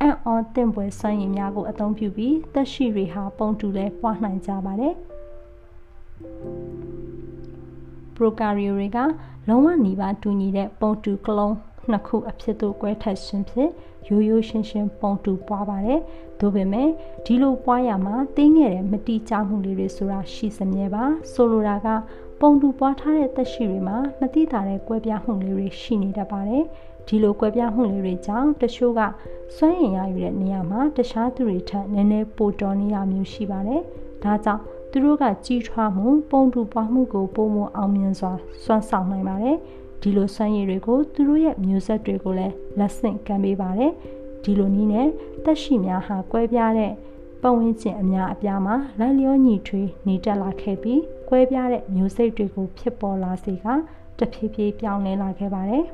[0.00, 4.94] အံ့ဩသင့်ပွဲစွမ်းရည်များကိုအသုံးပြုပြီးသက်ရှိတွေဟာပုံတူလဲပွားနိုင်ကြပါတယ်။
[8.16, 8.98] prokaryo တွေက
[9.48, 11.54] လုံးဝနှီးပါတူညီတဲ့ပုံတူကလုံး
[11.90, 13.70] နှစ်ခုအဖြစ်သို့ကွဲထက်ခြင်းဖြင့်
[14.08, 16.00] ရိုးရိုးရှင်းရှင်းပုံတူပွားပါတယ်။
[16.40, 16.88] ဒါပေမဲ့
[17.26, 21.88] ဒီလိုပွားရမှာတင်းငယ်တဲ့မတိကျမှုလေးတွေဆိုတာရှိစမြဲပါ။ဆိုလိုတာက
[22.40, 26.64] ပုံတူပွားထားတဲ့သက်ရှိတွေမှာမတိတာတဲ့ကွဲပြားမှုလေးတွေရှိနေတတ်ပါတယ်။
[27.06, 29.00] ဒီလိုကွဲပြားမှုလေးတွေကြောင့်တချို့က
[29.56, 33.80] စွမ်းရင်ရယူတဲ့နေရာမှာတခြားသူတွေထက်နည်းနည်းပိုတော်နေတာမျိုးရှိပါတယ်။
[34.24, 38.32] ဒါကြောင့်သူတို့ကကြီးထွားမှုပုံတူပွားမှုကိုပုံမအောင်မြင်စွာ
[38.64, 39.56] စွမ်းဆောင်နိုင်ပါတယ်။
[40.02, 43.92] ဒီလိုစွမ်းရည်တွေကိုသူတို့ရဲ့မျိုးဆက်တွေကိုလည်းလက်ဆင့်ကမ်းပေးပါတယ်
[44.42, 45.08] ဒီလိုနည်းနဲ့
[45.44, 46.92] တက်ရှိများဟာကွဲပြားတဲ့
[47.42, 53.66] ပတ်ဝန်းကျင်အများအပြားမှာလိုက်လျောညီထွေးနေတက်လာခဲ့ပြီးကွဲပြားတဲ့မျိုးစိတ်တွေကိုဖြစ်ပေါ်လာစေက
[54.18, 55.84] တဖြည်းဖြည်းပြောင်းလဲလာခဲ့ပါတယ်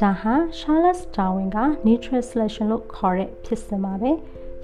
[0.00, 4.10] ဒါဟာ Charles Darwin က natural selection လို့ခေါ်တဲ့ဖြစ်စဉ်ပါပဲ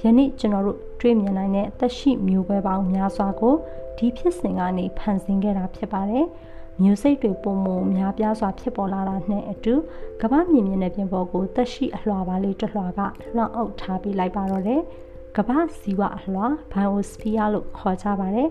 [0.03, 3.55] ယနေ့ကျွန်တော်တို့တွေ့မြင်နိုင်တဲ့သက်ရှိမျိုးကွဲပေါင်းများစွာကို
[3.97, 6.27] ဒီဖြစ်စဉ်ကနေဖန်ဆင်းခဲ့တာဖြစ်ပါတယ်။
[6.83, 9.75] မျိုးစိတ်တွေပုံမများပြားစွာဖြစ်ပေါ်လာတာနဲ့အတူ
[10.23, 13.01] ကမ္ဘာမြင်မြင်တဲ့ပြင်ပေါ်ကိုတက်ရှိအလွှာပါလေးတစ်လွှာက
[13.35, 14.83] လွှမ်းအုပ်ထားပြီးလိုက်ပါတော့တယ်
[15.37, 18.51] ကမ္ဘာဇီဝအလွှာ biosphere လို့ခေါ်ကြပါတယ်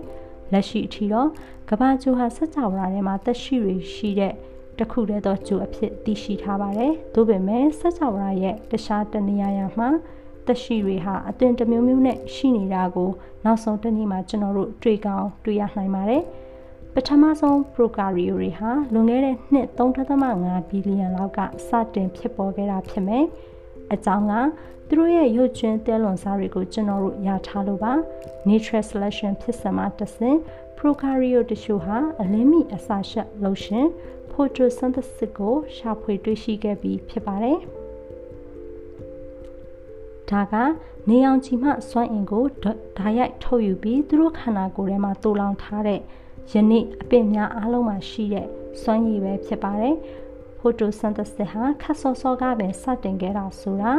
[0.52, 1.28] လက်ရှိအထိတော့
[1.70, 4.32] ကမ္ဘာကျိုးဟာစัจ java ထဲမှာတက်ရှိတွေရှိတဲ့
[4.78, 9.88] တခုတည်းသောကျိုးအဖြစ်သိရှိထားပါတယ်။သို့ပေမဲ့စัจ java ရဲ့တခြားတနေရာရာမှာ
[10.46, 13.10] သက်ရှိတွေဟာအသွင်တစ်မျိုးမျိုးနဲ့ရှိနေတာကို
[13.44, 16.22] နောက်ဆုံးတစ်နေ့မှာကျွန်တော်တို့တွေ့ကောင်းတွေ့ရနိုင်ပါတယ်။
[16.98, 23.24] ပထမဆုံး prokaryote တွေဟာလွန်ခဲ့တဲ့နှစ်3.5ဘီလီယံလောက်ကစတင်ဖြစ်ပေါ်ခဲ့တာဖြစ်မယ်။
[23.92, 24.32] အကြောင်းက
[24.88, 27.92] သူတို့ရဲ့ရုပ်ကျွင်းတဲလွန်စားတွေကိုကျွန်တော်တို့ရထားလို့ပါ
[28.48, 30.36] natural selection ဖြစ်စမှာတဆင်
[30.78, 33.86] prokaryote တချို့ဟာအလင်းမီအစာရှက်လို့ရှင်
[34.30, 37.58] photosynthesis ကိုရှာဖွေတွေ့ရှိခဲ့ပြီးဖြစ်ပါတယ်။
[40.30, 40.54] ဒါက
[41.08, 42.44] နေအောင်ချီမှစွမ်းအင်ကို
[42.98, 46.02] ဓာရိုက်ထုတ်ယူပြီးသူတို့ခန္ဓာကိုယ်ထဲမှာတူလောင်ထားတဲ့
[46.52, 48.46] ယနေ့အပင်များအားလုံးမှာရှိတဲ့
[48.82, 49.96] စွမ်းရည်ပဲဖြစ်ပါတယ်။
[50.60, 53.92] photosynthesis ဟာခက်စောစောကပဲစတင်ခဲ့တာဆိုတာ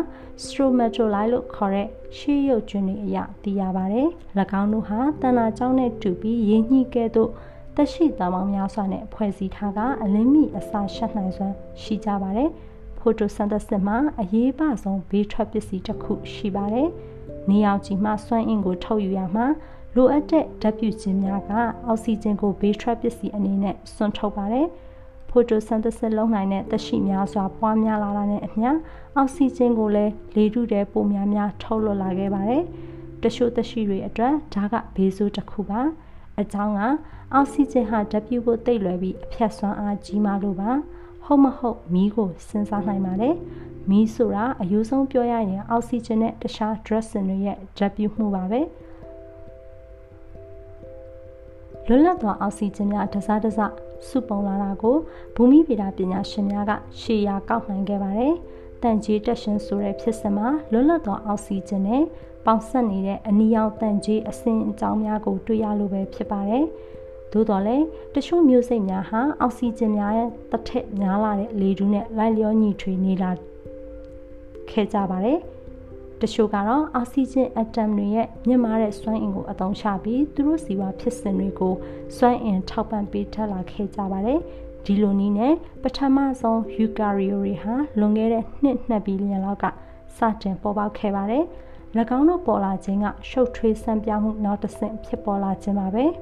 [0.43, 4.07] stromatolite လို့ခေါ်တဲ့ရှေးရုပ်ကျွန်းတွေအရသိရပါတယ်။၎
[4.61, 7.31] င်းတို့ဟာတဏ္ဍာကြောင်းနဲ့တူပြီးရင်းနှီးကဲ့သို့
[7.75, 12.49] တက်ရှိတမောင်များစွာနဲ့ဖွဲ့စည်းထားကအလင်းမီအစာရှက်နိုင်စွမ်းရှိကြပါတယ်။
[12.99, 16.89] photosynthesis မှာအရေးပါဆုံးဘေးထွက်ပစ္စည်းတစ်ခုရှိပါတယ်။
[17.49, 19.45] နေအောင်ကြီးမှစွမ်းအင်ကိုထုတ်ယူရမှာ
[19.97, 21.51] လိုအပ်တဲ့ဓာတ်ပြုခြင်းများက
[21.85, 24.67] အောက်ဆီဂျင်ကိုဘေးထွက်ပစ္စည်းအနေနဲ့စွန့်ထုတ်ပါတယ်။
[25.29, 28.69] photosynthesis လုပ်နိုင်တဲ့သက်ရှိများစွာပွားများလာတာနဲ့အမျှ
[29.15, 32.63] အောက်ဆီဂျင်ကိုလည်းလေထုထဲပိုများများထုတ်လွှတ်လာခဲ့ပါတယ်။
[33.23, 35.81] တချို့သက်ရှိတွေအတွက်ဒါကဘေးဆိုးတစ်ခုပါ။
[36.39, 36.81] အကြောင်းက
[37.33, 40.71] အောက်ဆီဂျင်ဟာဓာတ်ပြုဖို့တိတ်လွယ်ပြီးအဖြတ်စွမ်းအားကြီးမှလို့ပါ။
[41.25, 43.35] ဟုတ်မဟုတ်မီးကိုစဉ်းစားနိုင်ပါတယ်
[43.89, 48.61] မီးဆိုတာအယူဆုံးပြောရရင်အောက်ဆီဂျင်နဲ့တခြား dressing တွေရဲ့ဓာတ်ပြုမှုပါပဲ
[51.89, 53.73] လွတ်လပ်သောအောက်ဆီဂျင်များတစားတစား
[54.07, 54.95] စုပုံလာတာကို
[55.35, 58.33] ဘူမိဗေဒပညာရှင်များကရှေ့ရာကောက်နိုင်ခဲ့ပါတယ်။
[58.83, 62.03] တန်ကြီးတက်ရှင်ဆိုတဲ့ဖြစ်စဉ်မှာလွတ်လပ်သောအောက်ဆီဂျင်နဲ့
[62.45, 66.65] ပေါင်ဆက်နေတဲ့အနီရောင်တန်ကြီးအဆင့်အကြောင်းများကိုတွေ့ရလို့ပဲဖြစ်ပါတယ်။
[67.31, 73.31] သို့တော်လည်းတချို့မျိုးစိတ်များဟာအောက်ဆီဂျင်များရဲ့တစ်ထက်များလာတဲ့လေထုနဲ့လိုက်လျောညီထွေနေလာ
[74.69, 75.39] ခဲ့ကြပါတယ်။
[76.21, 81.73] တချို့ကတော့အောက်ဆီဂျင်အက်တမ်တွေရဲ့မြင့်မားတဲ့စွမ်းအင်ကိုအသုံးချပြီးသူတို့စီဝါဖြစ်စဉ်တွေကို
[82.17, 84.39] စွမ်းအင်ထောက်ပံ့ပေးထပ်လာခဲ့ကြပါတယ်။
[84.85, 85.53] ဒီလိုနည်းနဲ့
[85.83, 89.65] ပထမဆုံးယူကာရီယိုတွေဟာလွန်ခဲ့တဲ့နှစ်2ဘီလီယံလောက်က
[90.17, 91.43] စတင်ပေါ်ပေါက်ခဲ့ပါတယ်။၎
[92.17, 96.05] င်းတို့ပေါ်လာခြင်းကရှုပ်ထွေးဆန်းပြောင်းမှုနောက်တစ်ဆင့်ဖြစ်ပေါ်လာခြင်းပါပဲ။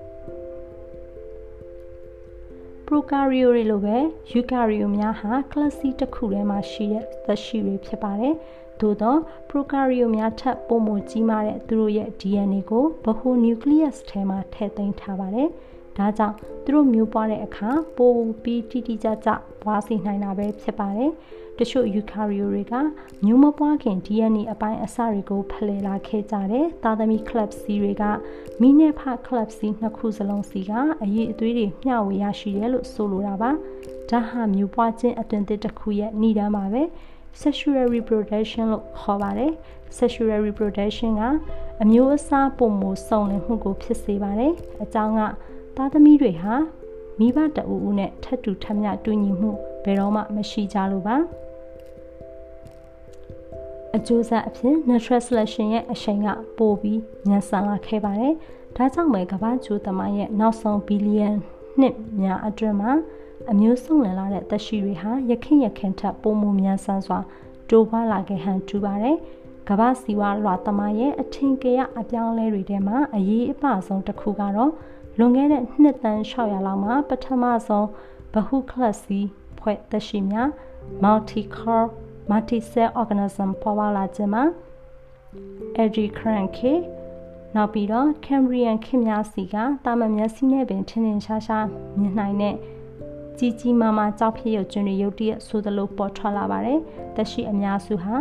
[2.88, 3.98] prokaryote တွေလိုပဲ
[4.32, 8.34] eukaryote များဟာ class တစ်ခုထဲမှာရှိတဲ့သက်ရှိတွေဖြစ်ပါတယ်။
[8.82, 9.16] သို့သော
[9.50, 15.50] prokaryote များထပ်ပိုမိုကြီးမားတဲ့သူတို့ရဲ့ DNA ကိုဗဟို nucleus ထဲမှာထည့်သိမ်းထားပါတယ်။
[15.98, 19.30] ဒါကြောင့်သူတို့မျိုးပွားတဲ့အခါပိုပြီးတိတိကျကျ
[19.62, 21.12] ပွားစေနိုင်တာပဲဖြစ်ပါတယ်။
[21.60, 22.74] တချို့ယူကာရီယိုတွေက
[23.26, 28.04] မျိုးမပွားခင် DNA အပိုင်းအစတွေကိုဖလှယ်လာခဲ့ကြတယ်။သားသမီး club C တွေက
[28.62, 30.72] မိနဲ့ဖ club C နှစ်ခုစလုံးစီက
[31.04, 33.52] အရေးအသွေးတွေမျှဝေရရှိတယ်လို့ဆိုလိုတာပါ။
[34.10, 36.84] ဒါဟာမျိုးပွားခြင်းအသွင်သစ်တစ်ခုရဲ့ဏ္ဍာန်ပါပဲ။
[37.42, 39.52] sexual reproduction လို့ခေါ်ပါတယ်။
[40.00, 41.24] sexual reproduction က
[41.84, 45.22] အမျိုးအစားပုံမစုံလင်မှုကိုဖြစ်စေပါတယ်။အကြောင်းက
[45.76, 46.56] သားသမီးတွေဟာ
[47.20, 49.52] မိဘတအူးနဲ့ထပ်တူထပ်မျှတူညီမှု
[49.84, 51.16] ဘယ်တော့မှမရှိကြလို့ပါ။
[53.96, 58.34] အကျိုးဆက်အဖြစ် natural selection ရဲ့အရှိန်ကပိုပြီးညံဆန်လာခဲ့ပါတယ်။
[58.76, 61.30] ဒါကြောင့်ပဲကမ္ဘာကျိုးသမိုင်းရဲ့နောက်ဆုံးဘီလီယံ
[61.80, 62.92] နှစ်များအတွင်းမှာ
[63.52, 67.20] အမျိုးစုံလည်လာတဲ့သက်ရှိတွေဟာရခင်ရခင်ထက်ပိုမိုမြန်ဆန်စွာ
[67.70, 69.18] တိုးပွားလာခဲ့ဟန်တူပါတယ်။
[69.70, 74.72] ကမ္ဘာစီဝါလွှာသမိုင်းရဲ့အထင်ကရအပြောင်းအလဲတွေထဲမှာအရေးအပဆုံးတစ်ခုကတော့
[75.18, 77.88] လွန်ခဲ့တဲ့နှစ်သန်း600လောက်မှာပထမဆုံး
[78.34, 79.20] ဘဟုကလပ်စီ
[79.60, 80.50] ဖွဲ့သက်ရှိများ
[81.04, 81.88] multi-core
[82.30, 84.44] multi-cell organism ပေါ်ပေါက်လာခြင်းမှာ
[85.84, 86.74] Eddie Cranke
[87.56, 89.56] နောက်ပြီးတော့ Cambrian ခင်များစီက
[89.86, 91.66] တာမန်မျက်စိနဲ့ပင်ထင်ထင်ရှားရှား
[92.00, 92.56] မြင်နိုင်တဲ့
[93.40, 96.80] ကြီးကြီးမားမားကြောက်ဖြစ်ရုပ်ကျွန်းတွေရုပ်တရက်ဆိုသလိုပေါ်ထွက်လာပါတယ်။
[97.16, 98.16] သက်ရှိအများစုဟာ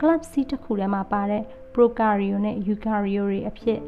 [0.00, 1.42] club C တစ်ခုထဲမှာပါတဲ့
[1.74, 3.78] prokaryote နဲ့ eukaryote တွေအဖြစ်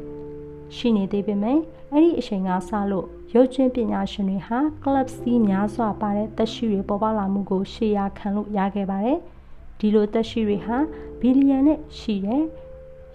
[0.75, 1.59] ရှိနေသေးပေမဲ့
[1.91, 9.17] အဲ့ဒီအချိန်ကစလို့ရုပ်ချင်းပညာရှင်တွေဟာ club C များစွာပါတဲ့သက်ရှိတွေပေါ်ပေါက်လာမှုကိုရှေ့ရခံလို့ရခဲ့ပါတယ်။
[9.79, 10.77] ဒီလိုသက်ရှိတွေဟာ
[11.19, 12.43] ဘီလီယံနဲ့ရှိတဲ့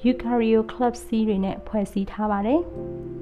[0.04, 2.60] eukaryote club C တွေနဲ့ဖွဲ့စည်းထားပါတယ်။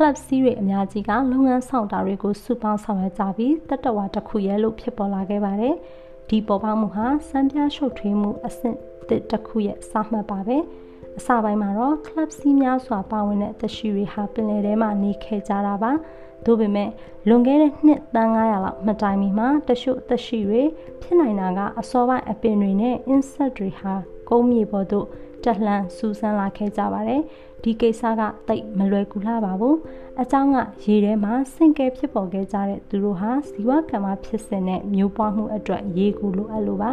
[0.00, 5.74] club C တွေအများကြီးကလုပ်ငန်းဆောင်တာတွေကိုစုပေါင်းဆောင်ရွက်ကြပြီးတတဝါတစ်ခုရဲ့လို့ဖြစ်ပေါ်လာခဲ့ပါတယ်။
[6.28, 8.76] ဒီပေါ်ပေါက်မှုဟာစံပြရှုပ်ထွေးမှုအဆင့်
[9.30, 10.58] တစ်ခုရဲ့စမှတ်ပါပဲ။
[11.18, 15.92] အစပိုင်းမှာတော့ club C များစွာပါဝင်တဲ့သက်ရှိတွေဟာပင်လယ်ထဲမှာနေခဲ့ကြတာပါ။
[16.44, 16.90] သို့ပေမဲ့
[17.28, 20.62] လွန်ခဲ့တဲ့နှစ်တန်း900လောက်မတိုင်မီမှာတရှုတရှိတွေ
[21.02, 23.92] ဖြစ်နိုင်တာကအစောပိုင်းအပင်တွေနဲ့ insect တွေဟာ
[24.28, 25.06] ကုန်းမြေပေါ်သို့
[25.44, 27.22] တက်လှမ်းစူးစမ်းလာခဲ့ကြပါတယ်
[27.62, 29.76] ဒီကိစ္စကတိတ်မလွယ်ကူလှပါဘူး
[30.22, 36.90] အကြောင်းကရေထဲမှာစင်ကဲဖြစ်ပေါ်ခဲ့ကြတဲ့သူတို့ဟာဇီဝကမ္မဖြစ်စဉ်နဲ့မျိုးပွားမှုအတွက်ရေကိုလိုအပ်လိုပါ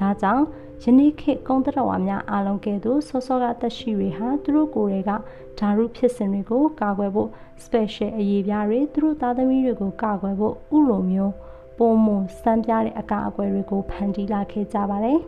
[0.00, 0.44] ဒါကြောင့်
[0.84, 5.10] ယနေ့ခေတ်ကုန်းတရဝါများအားလုံးကဲ့သို့စောစောကတက်ရှိတွေဟာသူတို့ကိုယ်တွေက
[5.58, 7.28] ဓာရုဖြစ်စဉ်တွေကိုကာကွယ်ဖို့
[7.64, 11.34] special အရေးပြားတွေသူတို့သားသမီးတွေကိုကာကွယ်ဖို့ဥလိုမျိုး
[11.78, 12.08] ပုံမ
[12.42, 15.18] စမ်းပြတဲ့အကာအကွယ်တွေကိုဖန်တီးလာခဲ့ကြပါတယ်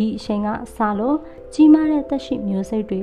[0.00, 1.16] ဒီအချိန်ကအစလို့
[1.54, 3.02] ကြီးမားတဲ့သက်ရှိမျိုးစိတ်တွေ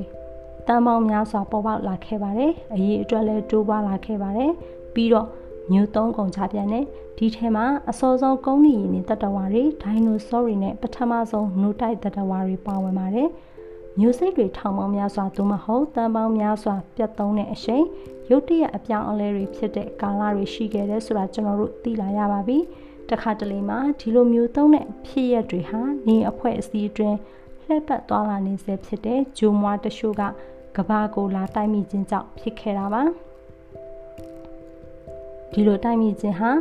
[0.68, 4.52] တန်ပေါင်းများစွာပေါ်ပေါက်လာခဲ့ပါတယ်အရေးအတွက်လည်းတိုးပွားလာခဲ့ပါတယ်
[4.94, 5.28] ပြီးတော့
[5.72, 6.86] မျိုးသုံးကုန်ကြပြန်တဲ့
[7.18, 13.30] ဒီထဲမှာအစောဆုံးကုန်းနီရည်နေတတဝါတွေဒိုင်နိုဆောတွေနဲ့ပထမဆုံးနိုတိုက်တတဝါတွေပါဝင်ပါတယ်
[14.00, 17.84] မျိုးစိတ်တွေထောင်ပေါင်းများစွာသို့မဟုတ်တန်ပေါင်းများစွာပြတ်သုံးတဲ့အချိန်
[18.30, 22.58] ရုတ်တရက်အပြောင်းအလဲတွေဖြစ်တဲ့ကာလတွေရှိခဲ့တဲ့ဆိုတာကျွန်တော်တို့သိလာရပါပြီ
[23.12, 27.18] တခါတလေမှာဒီလိုမျိုးသုံးတဲ့ဖြစ်ရက်တွေဟာနေအဖွဲ့အစည်းအတွင်း
[27.64, 30.24] လှည့်ပတ်သွားလာနေစေဖြစ်တဲ့ဂျိုမွားတရှို့က
[30.78, 33.04] ကဘာကိုလာတိုက်မိခြင်းကြောင့်ဖြစ်ခဲ့တာပါ
[35.52, 36.52] ဒီလိုတိုက်မိခြင်းဟာ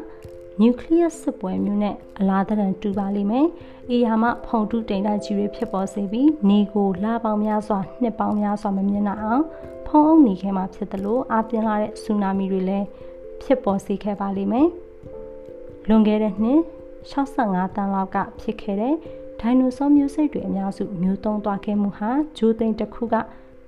[0.61, 3.47] နျူကလ িয়াস စစ်ပွဲမျိုးနဲ့အလားတန်တူပါလိမ့်မယ်။
[3.91, 9.45] အေယာမဖုန်တုတိမ်တိုက်ကြီးတွေဖြစ်ပေါ်စေပြီးနေကိုလာပေါင်းများစွာနှစ်ပေါင်းများစွာမမြင်နိုင်အောင်
[9.87, 12.87] ဖုံးအုပ်နေခဲ့မှာဖြစ်တယ်လို့အပြင်းလာတဲ့ဆူနာမီတွေလည်း
[13.43, 14.69] ဖြစ်ပေါ်စေခဲ့ပါလိမ့်မယ်။
[15.89, 16.61] လွန်ခဲ့တဲ့နှစ်
[17.13, 18.95] 65တန်းလောက်ကဖြစ်ခဲ့တဲ့
[19.41, 23.15] ဒိုင်နိုဆောမျိုးစိတ်တွေအများစုမျိုးတုံးသွားခဲ့မှုဟာဂျိုးသိန်းတစ်ခုက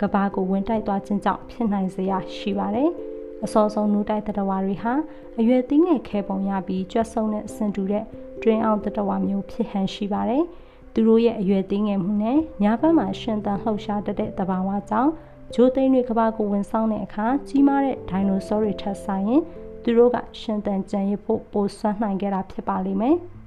[0.00, 2.90] ကဘာကိုဝင်တိုက်သွားခြင်းကြောင့်ဖြစ်နိုင်စရာရှိပါတယ်။
[3.44, 4.92] အစောဆုံးနူးတိုက်တတဝါတွေဟာ
[5.38, 8.04] အရွယ်သီးငယ်ခဲပုံရပြီးကြွက်ဆုံတဲ့ဆင်တူတဲ့
[8.42, 10.44] တွင်းအောင်တတဝါမျိုးဖြစ်ဟန်ရှိပါတယ်။
[10.92, 15.12] သူတို့ရဲ့အရွယ်သီးငယ်မှုနဲ့ညာဘက်မှာရှင်သန်လှုပ်ရှားတတဲ့တဘာဝကြောင့်
[15.54, 19.42] ဂျိုးသိန်းတွေကဘာကိုဝင်ဆောင်တဲ့အခါကြီးမားတဲ့ဒိုင်နိုဆောတွေထပ်ဆိုင်ရင်
[19.90, 23.16] သူတို့ကရှင်သန်ကြံရစ်ဖို့ပိုဆွမ်းနိုင်ခဲ့တာဖြစ်ပါလိမ့်မယ်။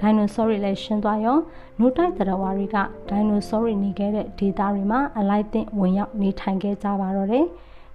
[0.00, 1.38] ဒိုင်နိုဆောတွေလည်းရှင်းသွားရော
[1.78, 2.76] နိုတိုက်တရဝါတွေက
[3.08, 7.46] ဒိုင်နိုဆောတွေနေခဲ့တဲ့ဒေသတွေမှာအလိုက်တင်ဝင်ရောက်နေထိုင်ခဲ့ကြပါတော့တယ်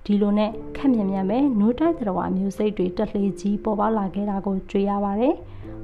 [0.05, 5.35] ဒီလိုနဲ့ခက်မြန်မြန်ပဲနိုတိုက်တရဝါမျိုးစိတ်တွေတက်လှေကြီးပေါ်ပေါက်လာခဲ့တာကိုတွေ့ရပါတယ်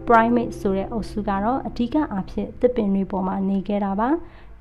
[0.07, 4.09] primate ဆိုတဲ့အုပ်စုကတော့အဓိကအားဖြင့်သစ်ပင်တွေပေါ်မှာနေခဲ့တာပါ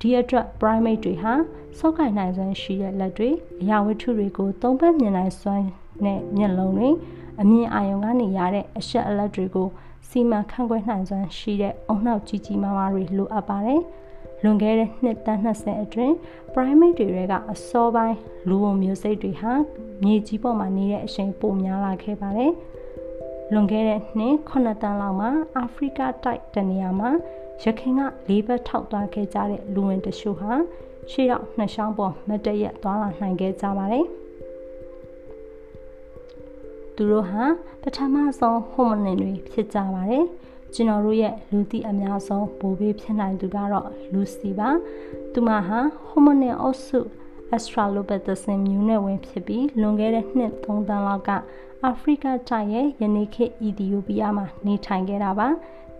[0.01, 1.33] ဒီအတွက် primate တွေဟာ
[1.77, 3.29] စောက်ကင်နိုင်စွမ်းရှိတဲ့လက်တွေ
[3.61, 5.65] အရာဝတ္ထုတွေကိုသုံးဖက်မြင်နိုင်စွမ်း
[6.05, 6.89] နဲ့မျက်လုံးတွေ
[7.41, 9.67] အမြင်အာရုံကနေရတဲ့အရှက်အလက်တွေကို
[10.09, 13.81] စီမံခန့်ခွဲနိုင်စွမ်းရှိတဲ့အုံနောက်ကြီးကြီးမားမားတွေလိုအပ်ပါတယ်။
[14.43, 16.13] လွန်ခဲ့တဲ့နှစ်တန်း20အတွင်း
[16.53, 19.53] primate တွေရဲ့ကအစောပိုင်းလူဝမျိုးစိတ်တွေဟာ
[20.03, 22.51] မြေကြီးပေါ်မှာနေတဲ့အချိန်ပိုများလာခဲ့ပါတယ်။
[23.53, 27.11] လွန်ခဲ့တဲ့နှစ်9တန်းလောက်မှာအာဖရိကတိုက်တနေရာမှာ
[27.63, 30.51] ရခိုင်ကလေးဘက်ထောက်သွားခဲ့ကြတဲ့လူဝင်တချို့ဟာ
[31.11, 34.05] ရှေ့ရောက်နှစ်ချောင်းပေါ်မတရက်သွားလာနိုင်ခဲ့ကြပါတယ်။
[36.95, 37.43] သူတို့ဟာ
[37.81, 40.25] ပထမဆုံးဟိုမနင်တွေဖြစ်ကြပါတယ်
[40.73, 44.69] ကျွန်တော်တို့ရဲ့လူသိအများဆုံးဘိုးဘေးဖြစ်နိုင်သူကတော့လူစီပါ
[45.33, 46.99] သူမဟာဟိုမနင်အုပ်စု
[47.55, 51.29] Australopithecus မျိုးနွယ်ဝင်ဖြစ်ပြီးလွန်ခဲ့တဲ့နှစ်3သန်းလောက်က
[51.83, 55.47] အာဖရိကတိုက်ရဲ့ယနေ့ခေတ်အီသီယိုးပီးယားမှာနေထိုင်ခဲ့တာပါ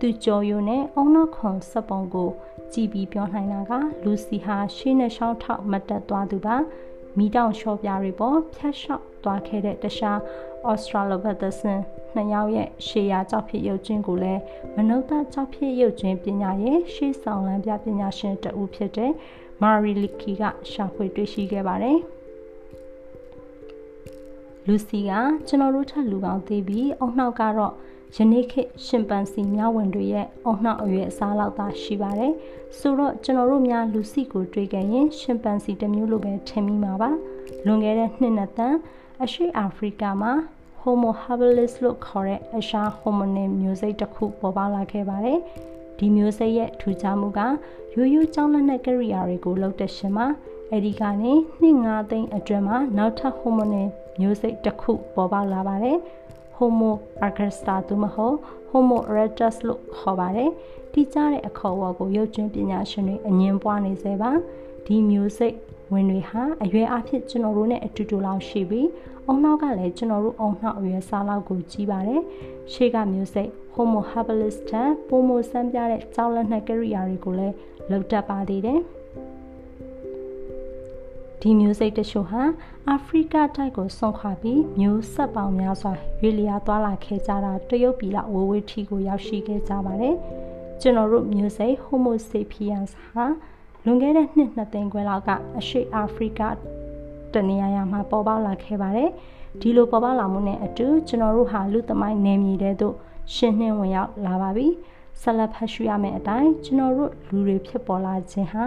[0.04, 2.30] သူကြော်ယိုနဲ့အုံနောက်ခွန်စက်ပုံကို
[2.74, 3.72] ကြည်ပြီးပြောနိုင်တာက
[4.04, 6.56] လူစီဟာရှေးနဲ့ရှောင်းထောက်မတက်သွားသူပါ
[7.18, 10.18] မိတောင်လျှော့ပြားတွေပေါ်ဖြတ်လျှောက်သွားခဲ့တဲ့တခြား
[10.70, 11.60] Australopithecus
[12.16, 14.42] နှစ်ယောက်ရဲ့ရှေးရာကြောက်ဖြစ်ရုပ်ချင်းကိုလည်း
[14.76, 19.12] မနုဿကြောက်ဖြစ်ရုပ်ချင်းပညာရဲ့ရှေးဆောင်လမ်းပြပညာရှင်တဦးဖြစ်တဲ့
[19.62, 22.00] Marie Leakey ကရှာဖွေတွေ့ရှိခဲ့ပါတယ်။
[24.68, 25.12] လူစီက
[25.48, 27.74] ကျွန်တော်တို့ထက်လူကောင်းသေးပြီးအုံနောက်ကတော့
[28.16, 32.34] ယနေ့ခေတ်ရှင်ပန်စီမြဝင်တွေရဲ့အုံနောက်အရွယ်အစားလောက်သာရှိပါတယ်။
[32.78, 37.10] ဆိုတော့ကျွန်တော်တို့များလူစီကိုတွေးခဲ့ရင်ရှင်ပန်စီတစ်မျိုးလိုပဲထင်မိမှာပါ။
[37.66, 38.78] လွန်ခဲ့တဲ့နှစ်နှစ်တန်း
[39.24, 40.34] အရှေ့အာဖရိကမှာ
[40.82, 45.40] Homo habilis လို့ခေါ်တဲ့အရှာ homonym မျိုးစိတ်တစ်ခုပေါ်ပေါက်လာခဲ့ပါတယ်။
[45.98, 47.40] ဒီမျိုးစိတ်ရဲ့ထူးခြားမှုက
[47.96, 50.28] ရိုးရိုးကြောင်းလက်နက်ကိရိယာတွေကိုလှုပ်တဲ့ရှင်မှာ
[50.72, 53.88] အဲဒီကနေနှစ်၅သိန်းအတွင်းမှာနောက်ထပ် homonym
[54.20, 55.98] မျိုးစိတ်တစ်ခုပေါ်ပေါက်လာပါတယ်။
[56.64, 56.92] Homo
[57.28, 58.36] ergaster သို့မဟုတ်
[58.72, 60.50] Homo erectus လို့ခေါ်ပါတယ်။
[60.94, 64.32] ဒီကြားတဲ့အခေါ်အဝေါ်ကိုရုပ်ကျွင်းပညာရှင်တွေအငင်းပွားနေစေပါ။
[64.86, 65.56] ဒီမျိုးစိတ်
[65.94, 68.88] ဝင်တွေဟာအရွယ်အဖြစ်ကျွန်တော်တို့နဲ့အတူတူလောက်ရှိပြီး
[69.28, 72.22] အုံနောက်ကလည်းကျွန်တော်တို့အုံနောက်အရွယ်စားလောက်ကိုကြီးပါတယ်။
[72.72, 77.56] ရှေ့ကမျိုးစိတ် Homo habilis တန်ပုံမဆန်းပြတဲ့ကြောက်လက်နှက်ကိရိယာတွေကိုလည်း
[77.92, 78.80] လောက်တတ်ပါသေးတယ်။
[81.42, 82.44] ဒီမျိုးစိတ်တချို့ဟာ
[82.90, 90.16] အာဖရိကတိုက်ကိုဆွန့်ခွာပြီးမျိုးဆက်ပေါင်းများစွာရွေလျာသွားလာခဲ့ကြတာတရုတ်ပြည်လောက်ဝဝေးထီကိုရောက်ရှိခဲ့ကြပါတယ်။
[90.82, 93.26] ကျွန်တော်တို့မျိုးစိတ် Homo sapiens ဟာ
[93.86, 96.42] လွန်ခဲ့တဲ့နှစ်နှစ်သိန်းခွဲလောက်ကအရှေ့အာဖရိက
[97.34, 99.10] တနေရာရာမှာပေါ်ပေါက်လာခဲ့ပါတယ်
[99.62, 102.96] ဒီလိုပေါ်ပေါက်လာမှုနဲ့အတူကျွန်တော်တို့ဟာလူသမိုင်းနယ်မြေတဲသို့
[103.36, 104.68] ရှင်းနှင်းဝင်ရောက်လာပါပြီ
[105.22, 108.64] ဆက်လက်ဖတ်ရှုရမယ့်အတိုင်းကျွန်တော်တို့လူတွေဖြစ်ပေါ်လာခြင်းဟာ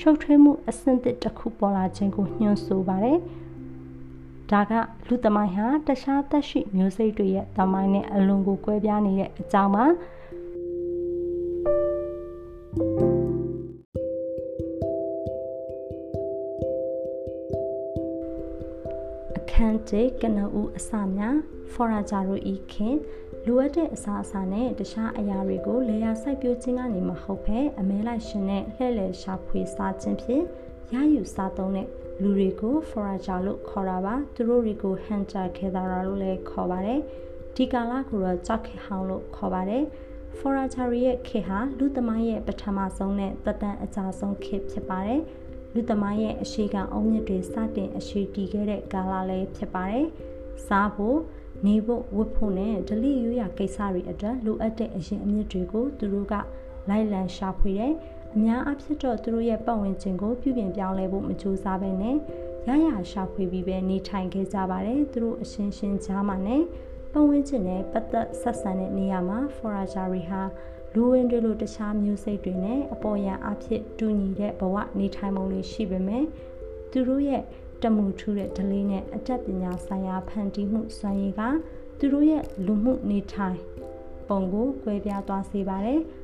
[0.00, 3.18] ရှုပ်ထွေးမှုအဆင့်တစ်တစ်ခုပေါ်လာခြင်းကိုညွှန်းဆိုပါတယ်
[4.50, 4.72] ဒါက
[5.06, 9.84] လူသမိုင်းဟာတခြားသက်ရှိမျိုးစိတ်တွေရဲ့သမိုင်းနဲ့အလွန်ကိုကွဲပြားနေတဲ့အကြောင်းပါ
[19.38, 21.36] အခန်းကျကနဦးအစများ
[21.72, 22.96] ဖော်ရာဂျာရိုဤခင်
[23.48, 30.44] လိုအပ်တဲ့အစားအစာနဲ့တခြားအရာတွေကိုလေယာစိုက်ပျိုးခြင်းကနေမဟုတ်ဘဲအမဲလိုက်ရှင်နဲ့လှည့်လည်ရှာဖွေစားခြင်းဖြင့်
[30.94, 31.88] ရယူစားသုံးတဲ့
[32.22, 37.00] လူတွေကို forager လို့ခေါ်တာပါသူတို့တွေကို hunter gatherer လို့လည်းခေါ်ပါတယ်
[37.56, 39.84] ဒီကာလကိုတော့ကြောက်ခေဟောင်းလို့ခေါ်ပါတယ်
[40.38, 45.20] forager ရဲ့ခေဟာလူသမိုင်းရဲ့ပထမဆုံးနဲ့တက်တန်အကြဆုံးခေဖြစ်ပါတယ်
[45.74, 50.06] လူသမိုင်းရဲ့အရှိကအုံမြင့်တွေစတင်အရှိတည်ခဲ့တဲ့ကာလလည်းဖြစ်ပါတယ်
[50.66, 51.18] စားဖို့
[51.66, 56.34] နေဖို့ဝတ်ဖို့နဲ့ဒလိရိုးရာကိစ္စတွေအတွက်လိုအပ်တဲ့အရင်အမြင့်တွေကိုသူတို့က
[56.88, 57.92] လိုက်လံရှာဖွေတယ်
[58.34, 62.16] အများအဖြစ်တော့သူတို့ရဲ့ပတ်ဝန်းကျင်ကိုပြုပြင်ပြောင်းလဲဖို့မကြိုးစားဘဲနဲ့
[62.68, 66.62] ရရရှာဖွေပြီးပဲနေထိုင်ခဲ့ကြပါတယ်သူတို့အရှင်းရှင်းကြားမှာနဲ့
[67.12, 70.42] ပတ်ဝန်းကျင်နဲ့ပတ်သက်ဆက်ဆံတဲ့နေရာမှာ forager တွေဟာ
[70.94, 76.24] လူဝင်တွေလိုတခြားမျိုးစိတ်တွေနဲ့အပေါ်ယံအဖြစ်တူညီတဲ့ဘဝနေထိုင်ပုံတွေရှိပေမဲ့
[76.90, 77.42] သူတို့ရဲ့
[77.82, 81.42] တမှုထူးတဲ့ဒလေးနဲ့အတတ်ပညာဆိုင်ရာဖန်တီးမှုစွမ်းရည်က
[81.98, 83.58] သူတို့ရဲ့လူမှုနေထိုင်
[84.28, 86.00] ပုံကိုကွဲပြားသွားစေပါတယ်။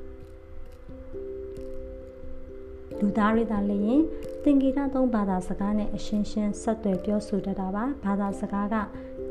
[3.00, 4.00] လူသားတွေသာလျင်
[4.42, 8.74] သင်္ကေတသုံးဘာသာစကားနဲ့အရှင်းရှင်းဆက်သွယ်ပြောဆိုတတ်တာပါဘာသာစကားက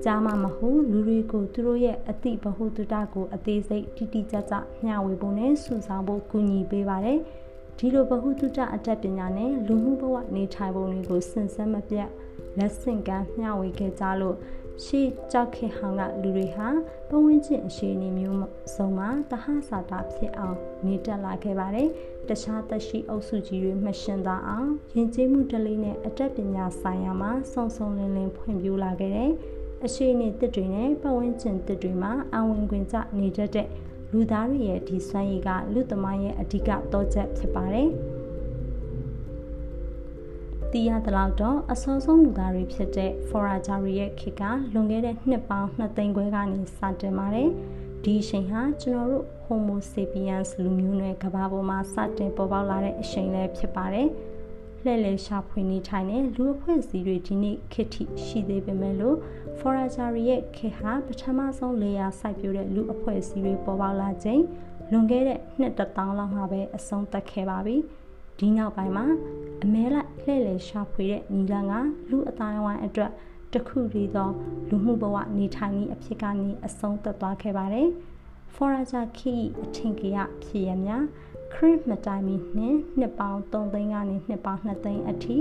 [0.03, 7.19] ကြားမှမဟုတ်လူတွေကိုသူတို့ရဲ့အသိဗဟုသုတကိုအသေးစိတ်တိတိကျကျမျှဝေဖို့နဲ့စုဆောင်းဖို့ကူညီပေးပါတယ်
[7.77, 12.09] ဒီလိုဗဟုသုတအတတ်ပညာနဲ့လူမှုဘဝနေထိုင်ပုံတွေကိုစဉ်ဆက်မပြတ်
[12.57, 14.37] လက်ဆင့်ကမ်းမျှဝေခဲ့ကြလို့
[14.83, 16.67] ရှေးကြောက်ခေဟောင်းကလူတွေဟာ
[17.09, 18.37] ပဝန်းကျင်အခြေအနေမျိုး
[18.75, 21.89] စုံမှာတဟဆာတာဖြစ်အောင်နေတက်လာခဲ့ပါတယ်။
[22.29, 29.31] တခြားသက်ရှိအုပ်စုကြီးတွေမရှင်သာအောင်ယဉ်ကျေးမှုတလေးနဲ့အတတ်ပညာဆိုင်ရာမှာစုံစုံလင်လင်ဖွံ့ဖြိုးလာခဲ့တဲ့
[29.85, 33.67] အခြေအနေတစ်တွေနဲ့ပဝန်းကျင်တစ်တွေမှာအဝင်ခွင့်ကြနေတတ်တဲ့
[34.15, 37.89] လူသားတွေရဲ့ဒီစွမ်းရည်ကလူသမိုင်းရဲ့အဓိကတော့ချက်ဖြစ်ပါတယ်။
[40.71, 47.49] သိရသလောက်တော့အစောဆုံးလူသားတွေဖြစ်တဲ့ forager ရဲ့ခေတ်ကလွန်ခဲ့တဲ့နှစ်ပေါင်း2သိန်းခွဲကနေစတင်ပါတယ်။
[48.03, 54.07] ဒီအချိန်ဟာကျွန်တော်တို့ Homo sapiens လူမျိုးနွယ်ကဘာပေါ်မှာစတင်ပေါ်ပေါက်လာတဲ့အချိန်လည်းဖြစ်ပါတယ်။
[54.83, 59.17] လှည့်လည်ရှာဖွေနေထိုင်တဲ့လူအဖွဲ့အစည်းတွေဒီနေ့ခေတ်ထိရှိသေးပေမဲ့လို့
[59.59, 64.43] forager ရဲ့ခေတ်ဟာပထမဆုံးလေယာစိုက်ပျိုးတဲ့လူအဖွဲ့အစည်းတွေပေါ်ပေါက်လာခြင်း
[64.91, 67.75] လွန်ခဲ့တဲ့နှစ်တစ်သောင်းလောက်မှာပဲအဆုံးသတ်ခဲ့ပါပြီ။
[68.39, 69.05] ဒီနောက်ပိုင်းမှာ
[69.63, 71.73] အမဲလိုက်လှည့်လည်ရှာဖွေတဲ့ညီလန်းက
[72.09, 73.11] လူအတိုင်းဝိုင်းအတွက်
[73.53, 74.29] တခုတည်းသော
[74.69, 77.87] လူမှုဘဝနေထိုင်နည်းအဖြစ်ကနေအဆုံးသတ်သွားခဲ့ပါတယ်။
[78.55, 81.03] Forager Key အထင်ကြီးဖြစ်ရများ
[81.53, 85.37] ခရစ်မတိုင်မီနှင့်နှစ်ပေါင်း3သိန်းကနေနှစ်ပေါင်း2သိန်းအထိ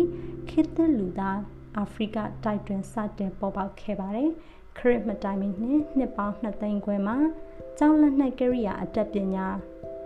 [0.49, 1.39] ခေတ်သစ်လူသား
[1.77, 4.31] အာဖရိကတိုက်တွင်စတင်ပေါ်ပေါက်ခဲ့ပါတယ်။
[4.79, 7.17] ခရစ်မတိုင်မီနှင့်နှစ်ပေါင်း2သိန်းခွဲမှာ
[7.79, 9.47] ကျောင်းလက်နှိုက်ကရိယာအတတ်ပညာ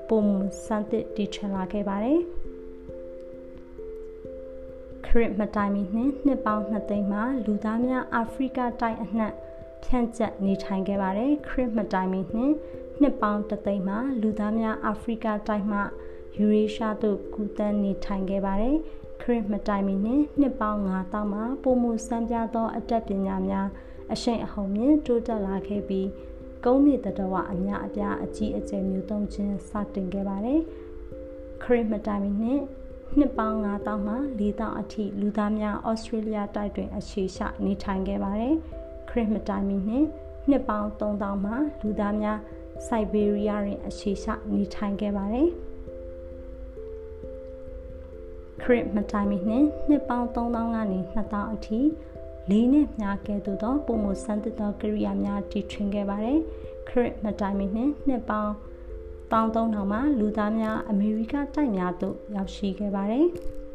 [0.08, 0.32] ပုံမ
[0.66, 2.20] စံသစ်တည်ထွင်လာခဲ့ပါတယ်။
[5.06, 9.32] ခရစ်မတိုင်မီနှင့်နှစ်ပေါင်း2သိန်းမှာလူသားများအာဖရိကတိုက်အနှံ့
[9.84, 12.54] ဖြန့်ကျက်နေထိုင်ခဲ့ပါတယ်ခရစ်မတိုင်မီနှင့်
[13.00, 15.78] နှစ်ပေါင်း3သိန်းမှာလူသားများအာဖရိကတိုက်မှ
[16.38, 18.76] ယူရေရှားသို့ကူးတန်းနေထိုင်ခဲ့ပါတယ်
[19.22, 23.68] ခရစ်မတိုင်မီနှင့်နှစ်ပေါင်း9000မှာပုံမှုစံပြသောအတတ်ပညာများ
[24.12, 26.08] အရှိန်အဟုန်မြင့်တိုးတက်လာခဲ့ပြီး
[26.64, 30.60] ကုန်းမြေတတဝအများအပြားအကြီးအကျယ်မျိုးသုံးခြင်းစတင်ခဲ့ပါတယ်
[31.62, 32.62] ခရစ်မတိုင်မီနှင့်
[33.18, 38.54] နှစ်ပေါင်း9000မှ4000အထိလူသားများဩစတြေးလျတိုက်တွင်အခြေချနေထိုင်ခဲ့ပါတယ်။
[39.10, 40.06] ခရစ်မတိုင်မီနှင့်
[40.50, 42.38] နှစ်ပေါင်း3000မှလူသားများ
[42.86, 45.48] စိုက်ဘေးရီးယားတွင်အခြေချနေထိုင်ခဲ့ပါတယ်။
[48.62, 51.80] ခရစ်မတိုင်မီနှင့်နှစ်ပေါင်း3000ကနေ2000အထိ
[52.50, 56.38] လေးနဲ့မြားကဲ့သို့သောပုံမှုစံတသောကိရိယာများတည်ထွင်ခဲ့ပါတယ်။
[56.88, 58.52] ခရစ်မတိုင်မီနှင့်နှစ်ပေါင်း
[59.32, 63.26] 1300မှာလူသားများအမေရိကတိုက်များသို့ရောက်ရှိခဲ့ပါတယ်။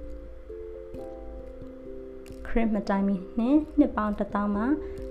[2.52, 4.66] ခရစ်မတိုင်မီနှင့်နှစ်ပေါင်း1000မှာ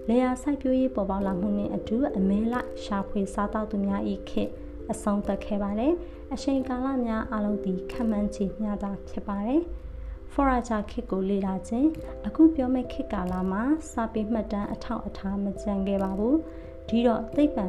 [0.09, 4.51] လေယာစိုက်ပျိုးရေးပေါ်ပေါက်လာမှုနှင့်အတူအမဲလိုက်ရှာဖွေစားတောက်သူများ၏ခေတ်
[4.93, 5.93] အဆုံးသတ်ခဲ့ပါတယ်။
[6.35, 9.61] အချိန်ကာလများအလုံးသည်ခံမှန်းချေမျှတာဖြစ်ပါတယ်။
[10.33, 11.89] Forager ခေတ်ကိုလေ့လာခြင်း
[12.27, 13.63] အခုပြောမယ့်ခေတ်ကာလမှာ
[13.93, 16.37] စာပေမှတ်တမ်းအထောက်အထားမကျန်ခဲ့ပါဘူး။
[16.89, 17.67] ဒီတော့သိပ္ပံ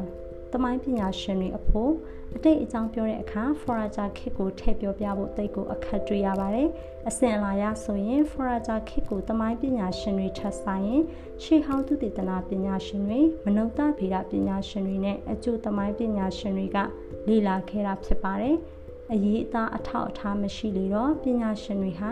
[0.52, 1.92] တမိုင်းပညာရှင်တွေအဖို့
[2.36, 6.68] အတိတ်အကြောင်းပြောတဲ့အခါ Forager Kit ကိုထည့်ပြောပြဖို့တိတ်ကိုအခက်တွေ့ရပါတယ်။
[7.08, 11.02] အစဉ်အလာရဆိုရင် Forager Kit ကိုတမိုင်းပညာရှင်တွေထပ်ဆိုင်ရင်
[11.42, 16.78] ရှေးဟောင်းသူတည်တနာပညာရှင်တွေမနုဿဗေဒပညာရှင်တွေနဲ့အကျိုးတမိုင်းပညာရှင်တွေက
[17.28, 18.56] လေ့လာခဲ့တာဖြစ်ပါတယ်။
[19.12, 22.10] အရေးအသားအထောက်အထားမရှိလေတော့ပညာရှင်တွေဟာ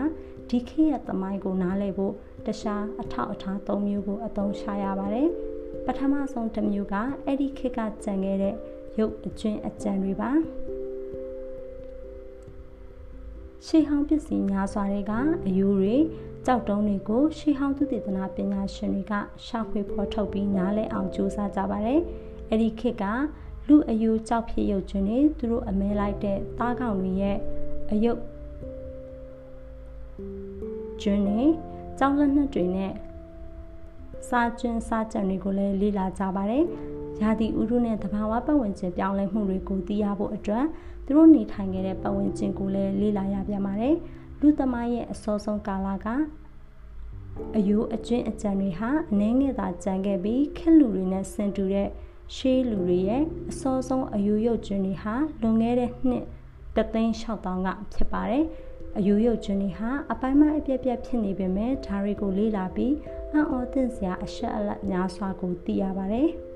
[0.49, 2.13] ဒီခေတ်ရဲ့သမိုင်းကိုနားလည်ဖို့
[2.45, 5.29] တခြားအထောက်အထား၃မျိုးကိုအသုံးချရပါတယ်။
[5.85, 8.55] ပထမဆုံးတစ်မျိုးကအဲ့ဒီခေတ်ကကြံခဲ့တဲ့
[8.99, 10.31] ရုပ်အကျွင်းအကြံတွေပါ
[13.65, 15.13] ရှေးဟောင်းပစ္စည်းများစွာတွေက
[15.47, 15.95] အယူတွေ
[16.45, 19.13] ကြောက်တုံးတွေကိုရှေးဟောင်းသူတည်တနာပညာရှင်တွေက
[19.45, 22.01] ရှာဖွေဖော်ထုတ်ပြီးနားလည်အောင်ကြိုးစားကြပါတယ်။
[22.49, 23.05] အဲ့ဒီခေတ်က
[23.67, 27.37] လူအယူကြောက်ဖြစ်ရုပ်ကျွန်းတွေသူတို့အမဲလိုက်တဲ့သားကောင်တွေရဲ့
[27.91, 28.19] အယုတ်
[31.01, 31.43] ကျွန်းတွေ
[31.99, 32.91] ကြောက်လက်နှက်တွေနဲ့
[34.29, 36.63] စာကျွန်းစာကြံတွေကိုလည်းလေ့လာကြပါတယ်။
[37.21, 40.65] ရာသီဥတုနဲ့သဘာဝပတ်ဝန်းကျင်ပြောင်းလဲမှုတွေကိုသိရဖို့အတွက်
[41.05, 43.95] သူတို့နေထိုင်ခဲ့တဲ့ပတ်ဝန်းကျင်ကိုလည်းလေ့လာရပြန်ပါတယ်။
[44.39, 46.07] လူသမားရဲ့အစောဆုံးကာလက
[47.57, 51.87] အယိုးအကျဉ်းအကြံတွေဟာအနှဲငယ်သာကြံခဲ့ပြီးခက်လူတွေနဲ့ဆင်တူတဲ့
[52.35, 56.23] ရှေးလူတွေရဲ့အစောဆုံးအယိုးရုပ်ကျွန်းတွေဟာလွန်ခဲ့တဲ့နှစ်
[56.75, 58.43] တသိန်း6000ကဖြစ်ပါတယ်။
[58.97, 62.93] အယူရုပ်ကျွန်းတွေဟာအပိုင်းပိုင်းအပြက်ပြက်ဖြစ်နေပေမဲ့ဒါတွေကိုလေ့လာပြီး
[63.33, 66.29] အံ့ဩသင့်စရာအရှက်အလက်များစွာကိုသိရပါတယ်။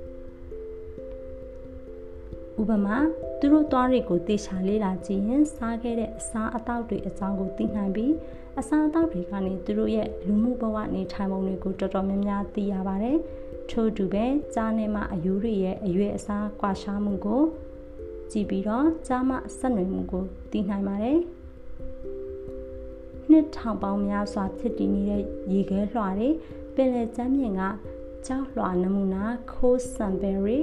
[2.61, 2.97] ဥပမာ
[3.39, 8.13] သူတို့သွားတွေကိုတေချာလေးလာကြည့်ရင်စားခဲ့တဲ့အစားအသောက်တွေအကြောင်းကိုသိနိုင်ပြီး
[8.59, 13.17] အစားအသောက်တွေကနေသူတို့ရဲ့လူမှုဘဝနေထိုင်ပုံတွေကိုတော်တော်များများသိရပါတယ်။
[13.69, 17.41] ထို့တူပဲကြားနေမှအယူတွေရဲ့အရွယ်အစားကွာခြားမှုကို
[18.31, 21.19] ကြည့်ပြီးတော့ကြားမှဆက်နွယ်မှုကိုသိနိုင်ပါတယ်။
[23.29, 25.21] နှစ်ထောင်ပေါင်းများစွာဖြစ်တည်နေတဲ့
[25.53, 26.29] ရေခဲလွှာတွေ
[26.75, 27.61] ပင်လယ်ကျမ်းပြင်က
[28.25, 30.57] ကြောက်လွှာနမူနာခိုးဆန်ဘယ်ရီ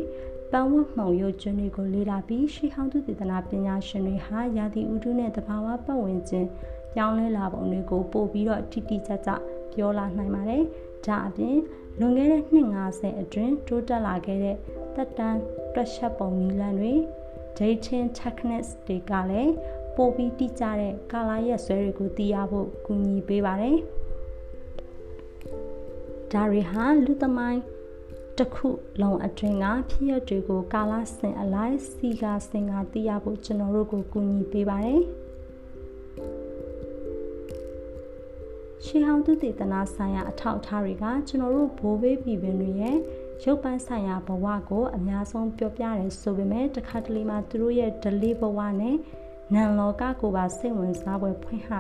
[0.51, 6.47] ပန်းဝတ်မှုံရုပ်ကျွန်းတွေကိုလေ့လာပြီးရှေးဟောင်းသူသေသနာပညာရှင်တွေဟာရာသီဥတုနဲ့သဘာဝပတ်ဝန်းကျင်
[6.95, 9.31] ပြောင်းလဲလာပုံတွေကိုပို့ပြီးတော့တိတိကျကျ
[9.73, 10.63] ပြောလာနိုင်ပါတယ်။
[11.07, 11.57] ဒါအပြင်
[11.99, 14.57] လွန်ခဲ့တဲ့နှစ်50အတွင်းတိုးတက်လာခဲ့တဲ့
[14.95, 15.39] တက်တန်း
[15.75, 16.93] တွက်ချက်ပုံနည်းလမ်းတွေ
[17.59, 19.53] dating techniques တွေကလည်း
[19.97, 23.77] ပိုပြီးတိကျတဲ့ကာလာရက်ဆွဲတွေကိုသိရဖို့ကူညီပေးပါတယ်။
[26.33, 27.63] ဒါတွေဟာလူသမိုင်း
[28.39, 28.69] တစ်ခု
[29.03, 35.03] လုံးအတွင်းကဖြစ်ရတွေကိုကာလာစင်အလိုက်စီကစင်ကသိရဖို့ကျွန်တော်တို့ကိုကူညီပေးပါတယ်။
[38.85, 42.97] ရှေးဟောင်းသူတည်တနာဆိုင်ရာအထောက်အထားတွေကကျွန်တော်တို့ဘိုးဘေးပြည်ပင်တွေရဲ့
[43.45, 48.97] ရုပ်ပန်းဆိုင်ရာဘဝကိုအများဆုံးပြောပြတယ်ဆိုပေမဲ့တခါတလေမှာသူတို့ရဲ့ delay ဘဝနဲ့
[49.55, 51.71] နံလောကကိုပါစိတ်ဝင်စားပွဲဖွင့်ဟ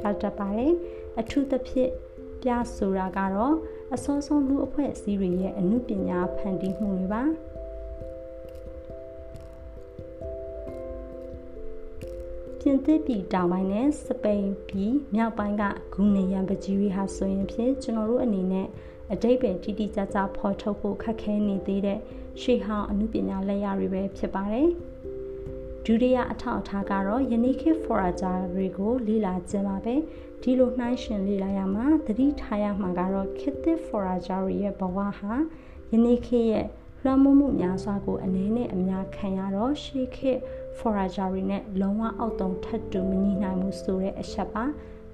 [0.00, 0.72] ပြတတ်ပါတယ်
[1.20, 1.90] အထူးသဖြင့်
[2.42, 3.54] ပြဆိုတာကတော့
[3.94, 7.22] အစောဆုံးလူအဖွဲ့အစည်းတွေရဲ့အမှုပညာဖန်တီးမှုတွေပါ
[12.58, 15.64] ပြင်သစ်ပြည်တောင်ပိုင်းနဲ့စပိန်ပြည်မြောက်ပိုင်းက
[15.94, 18.66] ဂူနေရန်ပကြီးတွေဟာဆိုရင်ဖြင့်ကျွန်တော်တို့အနေနဲ့
[19.12, 21.98] အတိတ်ပဲတိတိကျကျဖော်ထုတ်ဖို့ခက်ခဲနေသေးတဲ့
[22.40, 24.68] ရှေးဟောင်းအမှုပညာလက်ရာတွေပဲဖြစ်ပါတယ်။
[25.84, 29.94] ဒုတိယအထောက်အထားကတော့ယနေ့ခေတ် forager တွေကိုလေ့လာခြင်းပါပဲ
[30.42, 35.34] ဒီလိုနှိုင်းရှင်လေ့လာရမှာသတိထားရမှာကတော့ခေတ်သစ် forager ရဲ့ဘဝဟာ
[35.92, 36.66] ယနေ့ခေတ်ရဲ့
[37.04, 40.40] လွှမ်းမိုးမှုများစွာကိုအနေနဲ့အများခံရတော့ရှေးခေတ်
[40.78, 44.64] forager နဲ့လုံးဝအောက်တုံထပ်တူမညီနိုင်မှုဆိုတဲ့အချက်ပါ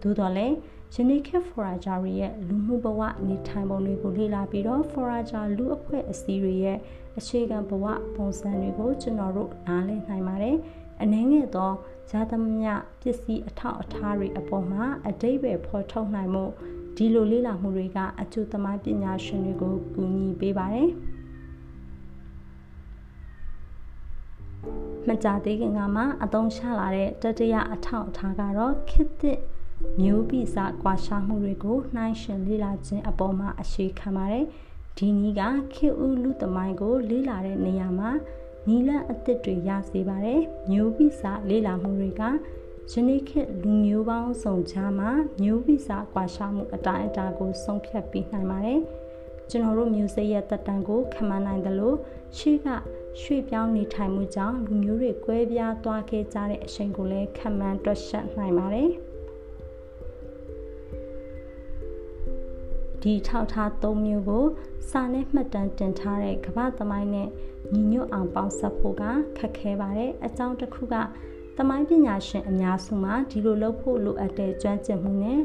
[0.03, 0.55] သို့တော်လည်း
[0.95, 6.79] ယနေ့ခေတ် forager ရဲ့လူမှုဘဝနေထိုင်ပုံတွေကိုလေ့လာပြီးတော့ forager လူအဖွဲ့အစည်းတွေရဲ့
[7.18, 7.85] အခြေခံဘဝ
[8.16, 10.57] ပုံစံတွေကိုကျွန်တော်တို့နားလည်နိုင်ပါတယ်။
[11.03, 11.35] အနည်းင
[12.18, 12.64] ယ်သောဇာသမည
[13.00, 16.44] ပစ္စည်းအထောက်အထားတွေအပေါ်မှာအတိတ်ပဲဖော်ထုတ်နိုင်မှု
[16.96, 20.90] ဒီလိုလေ့လာမှုတွေကအကျိုးသမားပညာရှင်တွေကိုကူညီပေးပါတယ်။
[25.09, 29.38] မကြသေးခင်ကမှအသုံးချလာတဲ့တတိယအထောက်အထားကတော့ခေတ်သစ်
[30.00, 34.44] မျိုးပိစကွာရှားမှုတွေကိုနှိုင်းယှဉ်လေ့လာခြင်းအပေါ်မှာအခြေခံပါတယ်။
[34.98, 35.42] ဒီနည်းက
[35.74, 38.11] ခေဦးလူသမိုင်းကိုလေ့လာတဲ့နေရာမှာ
[38.68, 42.22] နီလအသစ်တွေရစေပါတယ်မျိုးပိစာလေ့လာမှုတွေက
[42.92, 45.10] ယနေ့ခေတ်လူမျိုးပေါင်းစုံကြားမှာ
[45.42, 48.80] မျိုးပိစာကွာခြားမှုအတိုင်းအတာကိုဆုံးဖြတ်ပြီးနိုင်ပါတယ်
[49.50, 51.94] ကျွန်တော်တို့မျိုးစိတ်ရဲ့တက်တန်ကိုခံမနိုင်သလို
[52.36, 52.68] ရှေ့က
[53.20, 58.90] ရွှေ့ပြောင်းနေထိုင်မှုကြောင့်လူမျိုးတွေကွဲပြားသွားခဲ့ကြတဲ့အချိန်ကိုလည်းခံမှန်းတွက်ချက်နိုင်ပါတယ်။
[63.02, 64.44] ဒီထောက်ထား၃မျိုးကို
[64.90, 67.28] စာနဲ့မှတ်တမ်းတင်ထားတဲ့ကမ္ဘာသမိုင်းနဲ့
[67.72, 69.02] ညီညွတ်အောင်ပေါင်းစပ်ဖို့က
[69.38, 70.94] ခက်ခဲပါတယ်အကြောင်းတစ်ခုက
[71.56, 75.40] သမိုင်းပညာရှင်အများစုမှာဒီလိုလုပ်ဖို့လိုအပ်တဲ့ကျွမ်းကျင်မှုနဲ့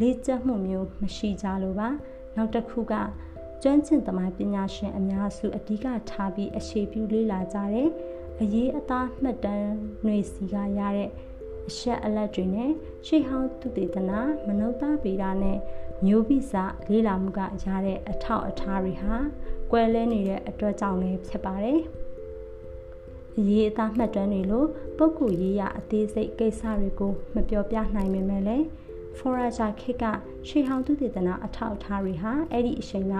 [0.00, 1.88] လေ့ကျင့်မှုမျိုးမရှိကြလို့ပါ
[2.36, 2.94] နောက်တစ်ခုက
[3.62, 7.88] ကျွမ်းကျင်သမိုင်းပညာရှင်အများစုအဓိကထားပြီးအခြေပြုလေ့လာကြတဲ့
[8.40, 11.10] အရေးအသားမှတ်တမ်းတွေစီကရတဲ့
[11.68, 12.70] အရှက်အလက်တွေနဲ့
[13.06, 14.70] ရှေးဟောင်းသူတေသနာမနုဿ
[15.02, 15.58] ဗေဒနဲ့
[16.06, 16.52] မျိုးပိစ
[16.90, 19.14] လေးလာမှုကရတဲ့အထောက်အထားတွေဟာ
[19.74, 21.80] ကွဲလဲနေတဲ့အတွက်ကြောင့်လည်းဖြစ်ပါတယ်။
[23.38, 24.64] အရေးအသားမှတ်တမ်းတွေလို
[24.98, 28.64] ပုဂ္ဂိုလ်ရေးရအသေးစိတ်ကိစ္စတွေကိုမပြောပြနိုင်ပေမဲ့လည်း
[29.18, 30.04] Forager ခေတ်က
[30.48, 33.14] ရှေးဟောင်းသူတေသနာအထောက်အထားတွေဟာအဲ့ဒီအချိန်က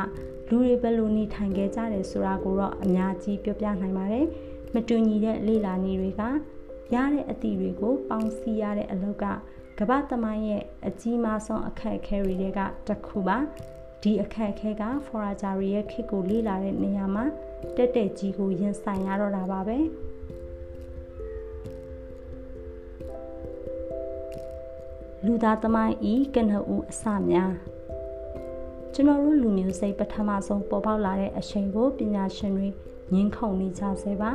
[0.48, 4.26] လူတွေဘယ်လိုနေထိုင်ခဲ့ကြတယ်ဆိုတာကိုတော့အများကြီးပြောပြနိုင်ပါတယ်။
[4.74, 6.22] မတူညီတဲ့လေ့လာနည်းတွေက
[6.94, 9.24] ရတဲ့အသည့်တွေကိုပေါင်းစည်းရတဲ့အလောက်က
[9.78, 13.38] ကမ္ဘာသမိုင်းရဲ့အကြီးမားဆုံးအခက်အခဲတွေကတစ်ခုပါ
[14.02, 17.24] ဒီအခက်အခဲက forager ရဲ့ခေတ်ကိုလေ့လာတဲ့နေရာမှာ
[17.76, 19.78] တက်တက်ကြီးကိုရင်ဆိုင်ရတော့တာပါပဲ
[25.24, 27.52] လူသားသမိုင်းဤကနဦးအစများ
[28.94, 32.68] ကျွန်တော်တို့လူမျိုးစိတ်ပထမဆုံးပေါ်ပေါက်လာတဲ့အချိန်ကိုပညာရှင်တွေ
[33.12, 34.30] ငင်းခုန်နေကြဆဲပါ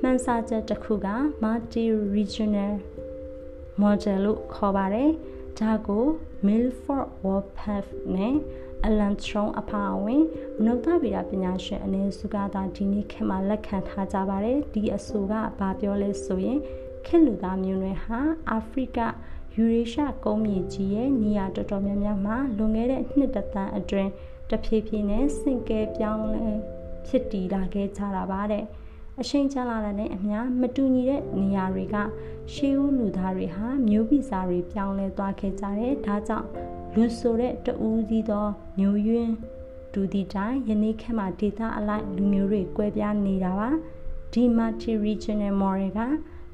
[0.00, 1.08] မှန်စာချက်တစ်ခုက
[1.42, 2.74] multi regional
[3.80, 5.10] model လို့ခေါ်ပါတယ်
[5.58, 6.04] ဒါကို
[6.46, 8.34] Milford Warpath နဲ့
[8.88, 10.24] Alan Strong အပါအဝင်
[10.58, 16.58] မနုဿဗေဒပညာရှင်အနေစုကသာဒီနေ့ခေတ်မှာလက်ခံထားကြပါတယ်ဒီအဆိုကဘာပြောလဲဆိုရင်
[17.06, 18.18] ခေတ်လူသားမျိုးနွယ်ဟာ
[18.50, 18.98] အာဖရိက
[19.54, 24.10] ယူရေရှကုန်းမြေကြီးရဲ့နေရာတော်တော်များများမှာလွန်ခဲ့တဲ့နှစ်တသန်းအတွင်း
[24.50, 26.46] တဖြည်းဖြည်းနဲ့စင်ကဲပြောင်းလဲ
[27.06, 28.64] ဖြစ်တည်လာခဲ့ကြတာပါတဲ့
[29.20, 31.96] အချိန်ကြာလာတဲ့နဲ့အမျှမတူညီတဲ့နေရာတွေက
[32.52, 36.48] ရှေးဦးလူသားတွေဟာမျိုးဗီဇတွေပြောင်းလဲသွားခဲ့ကြတယ်ဒါကြောင့်
[36.96, 38.46] လူဆိုတဲ့တူးသီးသော
[38.78, 39.34] မျိုးရင်း
[39.92, 43.68] ဒူဒီတိုင်းယနေ့ခေတ်မှာဒေတာအလိုက်လူမျိုးတွေကွဲပြားနေတာပါ
[44.32, 46.00] ဒီ multi regional model က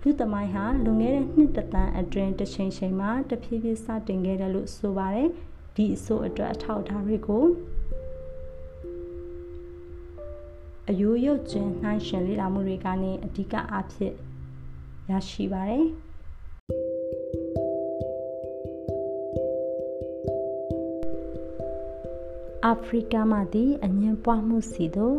[0.02, 5.28] လူသမိုင်းဟာလွန်ခဲ့တဲ့နှစ်တသန်းအတွင်းတစ်ချိန်ချိန်မှာတဖြည်းဖြည်းစတင်ခဲ့တယ်လို့ဆိုပါတယ်
[5.76, 7.44] ဒီအဆိုအတွက်အထောက်အထားတွေကို
[10.88, 14.14] အယိုးရုပ်ခြင်းနှိုင်းရှင်လေ့လာမှုတွေကနေအဓိကအားဖြင့်
[15.10, 15.84] ရရှိပါတယ်
[22.68, 25.16] အာဖရိကမှာဒီအငင်းပွားမှုစီတို့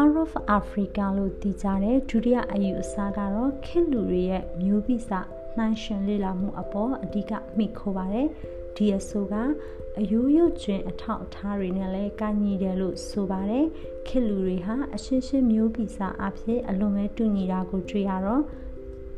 [0.00, 5.10] Out of Africa လို့တည်ကြတဲ့ဒုတိယအယူအဆကတော့ခေတ်လူတွေရဲ့မျိုးဗီဇ
[5.56, 8.28] နှိုင်းရှင်လေ့လာမှုအပေါ်အဓိကမိခိုးပါတယ်
[8.76, 9.34] ဒီအဆိုက
[9.98, 13.66] အယိုးရုပ်ကျွင်အထောက်အထားတွေနဲ့လည်းကညီတယ်လို့ဆိုပါတယ်
[14.06, 18.42] ခေတ်လူတွေဟာအရှင်းရှင်းမျိုးဗီဇအဖြစ်အလွန်ပဲတူညီတာကိုတွေ့ရတော့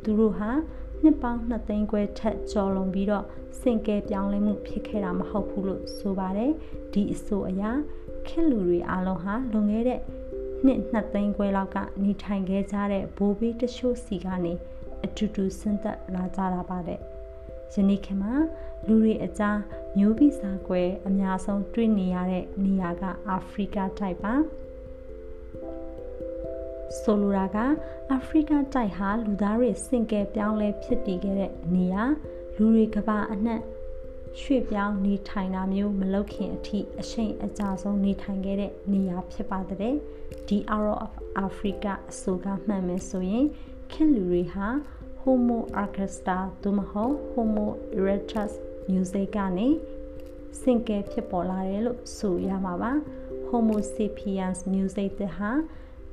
[0.03, 0.51] သူတို့ဟာ
[1.03, 3.25] နှစ်ပေါင်း2သိန်းခွဲထက်ကျော်လွန်ပြီးတော့
[3.61, 6.53] စင်ကဲပြောင်းလဲမှုဖြစ်ခဲ့တာမဟုတ်ဘူးလို့ဆိုပါတယ်
[6.93, 7.71] ဒီအဆိုအရာ
[8.27, 10.01] ခေတ်လူတွေအလုံးဟာလွန်ခဲ့တဲ့
[10.65, 14.53] နှစ်2သိန်းခွဲလောက်ကနေထိုင်ခဲ့ကြတဲ့ဘိုးဘေးတချို့စီကနေ
[15.05, 17.01] အတူတူဆင်းသက်လာကြတာပါတဲ့
[17.75, 18.33] ယနေ့ခေတ်မှာ
[18.87, 19.59] လူတွေအကြား
[19.99, 24.35] မျိုးဗီဇကွဲအများဆုံးတွေ့နေရတဲ့နေရာကအာဖရိကတိုက်ပါ
[27.01, 27.57] ဆိုလိုတာက
[28.11, 32.05] အာဖရိကတိုက်ဟာလူသားတွေစင်ကယ်ပြောင်းလဲဖြစ်တည်ခဲ့တဲ့နေရာ
[32.57, 33.61] လူတွေကဘာအနှံ့
[34.41, 39.95] ရွှေ့ပြောင်းနေထိုင်တာမျိုးမလုပ်ခင်အထိအရှိန်အကြဆုံးနေထိုင်ခဲ့တဲ့နေရာဖြစ်ပါတဲ့
[40.49, 41.13] ဒီ Hour of
[41.47, 43.47] Africa အဆိုကမှန်မယ်ဆိုရင်
[43.93, 44.67] ခင်လူတွေဟာ
[45.23, 46.15] Homo erectus
[46.63, 47.67] သို့မဟုတ် Homo
[47.99, 48.53] erectus
[48.91, 49.69] music ကနေ
[50.61, 52.93] စင်ကယ်ဖြစ်ပေါ်လာတယ်လို့ဆိုရမှာပါ
[53.49, 55.51] Homo sapiens music တဲ့ဟာ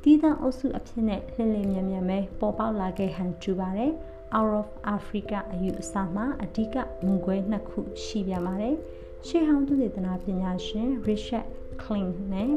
[0.03, 3.91] တီးသန့်အုပ်စုအဖြစ်နဲ့လှည့်လည်မြန်မြန်ပဲပေါ်ပေါက်လာခဲ့ဟန်တူပါတယ်
[4.37, 6.75] Out of Africa အယူအဆမှာအဓိက
[7.05, 8.75] မူကွဲနှစ်ခုရှိပြန်ပါတယ်
[9.27, 11.47] ရှေးဟောင်းသုတေသနပညာရှင် Richard
[11.81, 12.51] Kling နဲ့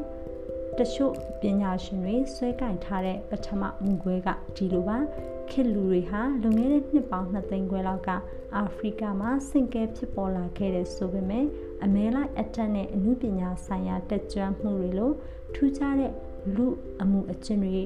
[0.78, 4.98] တချို့ပညာရှင်တွေဆွဲကင်ထားတဲ့ပထမမူကွဲကဒီလိုပါ
[5.50, 8.10] ခေတ်လူတွေဟာလွန်ခဲ့တဲ့နှစ်ပေါင်း2သိန်းခွဲလောက်က
[8.56, 11.46] အာဖရိကမှာစင်ကဲဖြစ်ပေါ်လာခဲ့တဲ့ဆိုပေမဲ့
[11.84, 15.12] အမဲလိုက်အတက်နဲ့အမှုပညာဆိုင်ရာတက်ကြွမှုတွေလို
[15.54, 16.12] ထူးခြားတဲ့
[16.54, 16.66] လူ
[17.00, 17.76] အမှုအကျင့်တွေ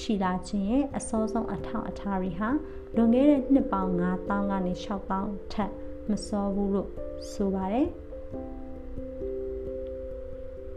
[0.00, 2.48] ရှိလာခြင်းရဲ့အစောဆုံးအထောက်အထားတွေဟာ
[2.94, 5.70] လွန်ခဲ့တဲ့နှစ်ပေါင်း9000ကနေ6000ထက်
[6.10, 6.90] မစောဘူးလို့
[7.32, 7.88] ဆိုပါတယ်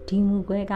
[0.07, 0.73] ဒီမူကွဲက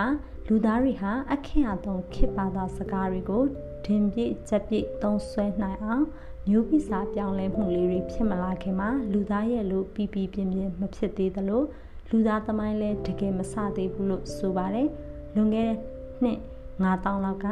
[0.47, 3.43] လူသားတွေဟာအခင့်အသုံးခေတ်ဘာသာစကားတွေကို
[3.85, 6.05] ဒင်ပြည့်ချက်ပြည့်သုံးဆွဲနိုင်အောင်
[6.47, 11.63] မျိုးပိစာပြောင်းလဲမှုလေးတွေဖြစ်မလာခင်မှာလူသားရဲ့လို့ပြပြပြင်းပြင်းမဖြစ်သေးသလို
[12.09, 14.87] လူသားသမိုင်းလည်းတကယ်မဆသေးဘူးလို့ဆိုပါတယ်
[15.35, 15.77] လွန်ခဲ့တဲ့
[16.23, 16.39] နှစ်
[16.83, 17.47] 9000လောက်က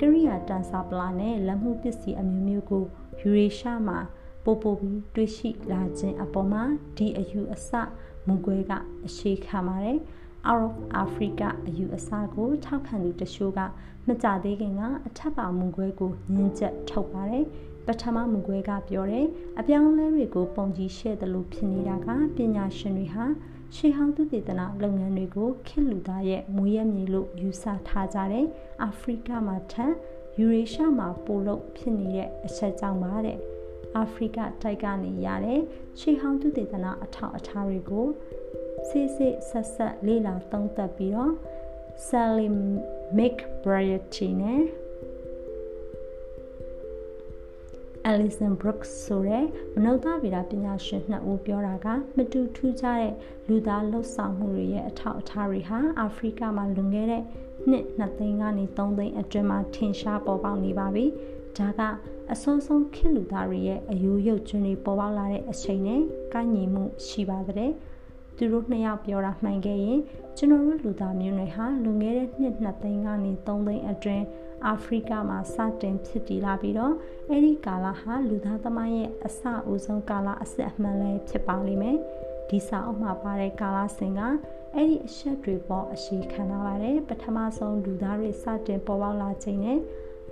[0.00, 2.84] ကရိယာတန်ဆာပလာနဲ့လက်မှုပစ္စည်းအမျိုးမျိုးကို
[3.20, 3.98] ယူရေရှာမှာ
[4.44, 6.62] ပို့ပို့ပြီးတွေ့ရှိလာခြင်းအပေါ်မှာ
[6.96, 7.70] ဒီအယူအဆ
[8.26, 8.72] မူကွဲက
[9.06, 9.98] အရှိခံပါတယ်။
[10.48, 13.60] Out of Africa အယူအဆကိုထောက်ခံသူတချို့က
[14.06, 17.44] မကြသေးခင်ကအထက်ပါမူကွဲကိုညှင်းချက်ထုတ်ပါတယ်
[17.86, 19.26] ပထမမူကွဲကပြောတယ်
[19.58, 23.24] အပြောင်းလဲတွေကိုပုံကြီးရှဲ့တယ်လို့ဖြစ်နေတာကပညာရှင်တွေဟာ
[23.74, 28.46] ရှေးဟောင်းသူတည်တနာလုပ်ငန်းတွေကိုခေတ်လူသားရဲ့မွေးရမြေလို့ယူဆထားကြတဲ့
[28.82, 29.92] အာဖရိကမှာထက်
[30.38, 33.38] ယူရေရှားမှာပိုလို့ဖြစ်နေတဲ့အချက်ကြောင့်ပါတဲ့
[33.96, 35.60] အာဖရိကတိုက်ကနေရတဲ့
[35.98, 38.06] ရှေးဟောင်းသူတည်တနာအထောက်အထားတွေကို
[38.88, 41.32] စစ်စစ်ဆက်ဆက်လေ့လာသုံးသပ်ပြီးတော့
[42.08, 42.58] Salim
[43.18, 44.62] McBride နဲ့
[48.08, 49.44] Alison Brooks ဆိုတဲ့
[49.74, 51.86] မနုဿဗေဒပညာရှင်နှစ်ဦးပြောတာက
[52.16, 53.14] မတူထူးခြားတဲ့
[53.48, 57.22] လူသားလှုပ်ဆောင်မှုတွေရဲ့အထောက်အထားတွေဟာအာဖရိကမှာလွန်ခဲ့တဲ့
[57.70, 61.04] နှစ်2သိန်းကနေ3သိန်းအတွင်းမှာထင်ရှားပေါ်ပေါက်နေပါပြီ။
[61.58, 61.80] ဒါက
[62.32, 66.00] အဆုံးဆုံးခေတ်လူသားတွေရဲ့အယူရုပ်ကျွန်းတွေပေါ်ပေါက်လာတဲ့အချိန်နဲ့
[66.32, 67.72] ကိုင်းညီမှုရှိပါတဲ့။
[68.36, 70.00] သူတို့နှစ်ယောက်ပြောတာမှန်ခဲ့ရင်
[70.36, 74.24] ကျွန်တော်တို့လူသားမျိုးနွယ်ဟာလွန်ခဲ့တဲ့နှစ်2သိန်းကနေ3သိန်းအတွင်း
[74.66, 76.94] အာဖရိကမှာစတင်ဖြစ်တည်လာပြီးတော့
[77.28, 81.96] အဲ့ဒီကာလဟာလူသားသမိုင်းရဲ့အစအဦးဆုံးကာလအစစ်အမှန်လည်းဖြစ်ပါလိမ့်မယ်
[82.50, 84.20] ဒီစာအုပ်မှာပါတဲ့ကာလစဉ်က
[84.74, 89.78] အဲ့ဒီအချက်တွေပေါ်အရှိခံထားပါတယ်ပထမဆုံးလူသားတွေစတင်ပေါ်ပေါက်လာခြင်းနဲ့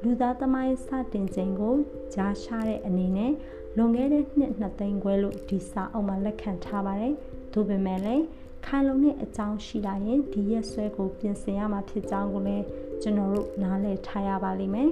[0.03, 1.75] လူသားသမိုင်းစတင်ခြင်းကို
[2.15, 3.33] ကြားရှားတဲ့အနေနဲ့
[3.77, 7.15] လွန်ခဲ့တဲ့နှစ်နှစ်သိန်းခွဲလို့ဒီစာအုပ်မှာလက်ခံထားပါတယ်။
[7.53, 8.25] ဒါပေမဲ့လည်း
[8.67, 12.65] ခိုင်လုံတဲ့အကြောင်းရှိလာရင်ဒီရက်ဆွဲကိုပြင်ဆင်ရမှာဖြစ်ကြောင်းကိုလည်း
[13.03, 14.91] ကျွန်တော်တို့နားလည်ထားရပါလိမ့်မယ်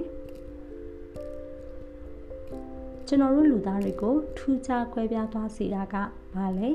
[3.07, 5.95] ကျွန်တော်တို့လူသားတွေကိုထူးခြားကွဲပြားသွားစေတာက
[6.35, 6.69] ဘာလဲ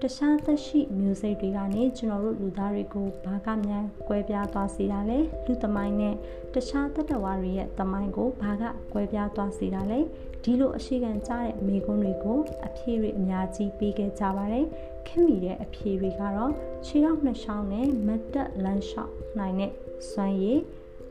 [0.00, 6.14] တခြားသက်ရှိမျိုးစိတ်တွေကနေကျွန်တော်တို့လူသားတွေကိုဘာကမြန်ကွဲပြားသွားစေတာလဲလူသမိုင်းနဲ့
[6.54, 10.00] တခြားတတ္တဝါတွေရဲ့သမိုင်းကိုဘာကကွဲပြားသွားစေတာလဲ
[10.44, 14.66] ဒီလိုအရှိခံကြားတဲ့မိကွန်းတွေကိုအဖြေတွေအများကြီးပေးခဲ့ကြပါတယ်
[15.06, 16.52] ခင်မိတဲ့အဖြေတွေကတော့
[16.86, 19.72] ခြေထောက်နှစ်ချောင်းနဲ့မတ်တက်လမ်းလျှောက်နိုင်တဲ့
[20.08, 20.58] စွမ်းရည်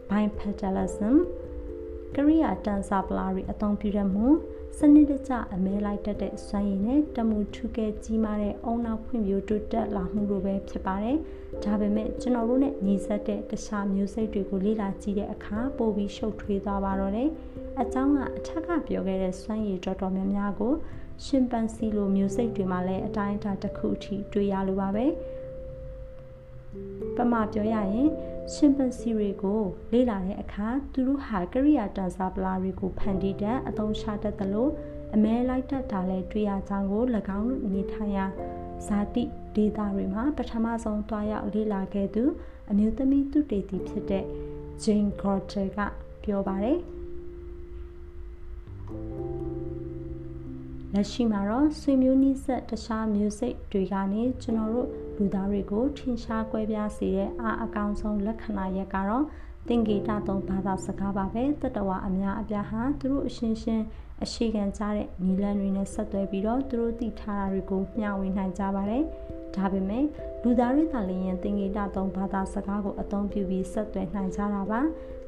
[0.09, 1.15] bipedalism
[2.15, 4.27] ကရိယာတန်စာပလာတွေအသုံးပြုရမှု
[4.77, 11.17] စနစ်တကျအမဲလိုက်တတ်တဲ့စွမ်းရည်နဲ့တမှုထူးကဲကြီးမားတဲ့အုံနောက်ဖွံ့ဖြိုးတိုးတက်လာမှုလိုပဲဖြစ်ပါတယ်။
[11.63, 17.29] ဒါပေမဲ့ကျွန်တော်တို့နဲ့ညီဆက်တဲ့တခြားမျိုးစိတ်တွေကိုလေ့လာကြည့်တဲ့အခါပိုပြီးရှုပ်ထွေးသွားပါတော့တယ်။
[17.81, 20.73] အကြောင်းကအထက်ကပြောခဲ့တဲ့စွမ်းရည်တော်တော်များများကို
[21.25, 25.05] ရှင်ပန်စီလိုမျိုးစိတ်တွေမှာလည်းအတိုင်းအတာတစ်ခုအထိတွေ့ရလိုပါပဲ။
[27.15, 28.09] ပမာပြောရရင်
[28.53, 34.69] ရှင်ပန်စီတွေကိုလေ့လာတဲ့အခါသူတို့ဟာကရိယာတန်စာပလာတွေကိုဖန်တီးတဲ့အသုံးချတတ်သလို
[35.15, 37.03] အမဲလိုက်တတ်တာလည်းတွေ့ရကြောင်းကို၎
[37.37, 38.25] င်းတို့နေထိုင်ရာ
[38.87, 39.23] ဇာတိ
[39.55, 42.23] ဒေတာတွေမှာပထမဆုံးတွားရောက်လေ့လာခဲ့သူ
[42.69, 44.25] အမျိုးသမီးသူတေတီဖြစ်တဲ့
[44.83, 45.79] Jane Goddard က
[46.23, 46.79] ပြောပါတယ်
[50.93, 54.89] လက်ရှိမှာတော့ဆွေမျိုးနီးစပ်တခြားမျိုးစိတ်တွေကနေကျွန်တော်တို့
[55.19, 59.25] လူသားတွေကိုထင်ရှားကွဲပြားစေတဲ့အားအကောင်းဆုံးလက္ခဏာရက်ကတော့
[59.67, 63.83] သင်္ကေတသုံးဘာသာစကားပါပဲတတဝအများအပြားဟာသူတို့အရှင်းရှင်း
[64.23, 69.03] အရှိခံကြတဲ့နီလန်တွေနဲ့ဆက်သွဲပြီးတော့သူတို့သိထားတာတွေကိုမျှဝေနိုင်ကြပါတယ်
[69.55, 70.05] ဒါပေမဲ့
[70.43, 74.81] လူသားတွေသာလျှင်သင်္ကေတသုံးဘာသာစကားကိုအသုံးပြုပြီးဆက်သွဲနိုင်ကြတာပါ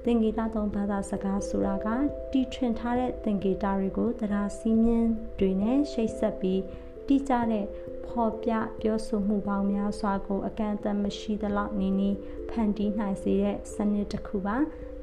[0.06, 1.88] သင်္ကေတသုံးဘာသာစကားဆိုတာက
[2.32, 5.06] တီထွင်ထားတဲ့သင်္ကေတတွေကိုတရားစီးမြင်
[5.40, 6.62] တွေနဲ့ရှိတ်ဆက်ပြီး
[7.08, 7.66] တိကျတဲ့
[8.12, 8.52] ဖော်ပြ
[8.82, 12.16] ပြောဆိုမှုပေါင်းများစွာကို အကန့်အသတ်မရှိသလောက်နီးနီး
[12.50, 14.58] ဖန်တီးနိုင်စေတဲ့စနစ်တစ်ခုပါ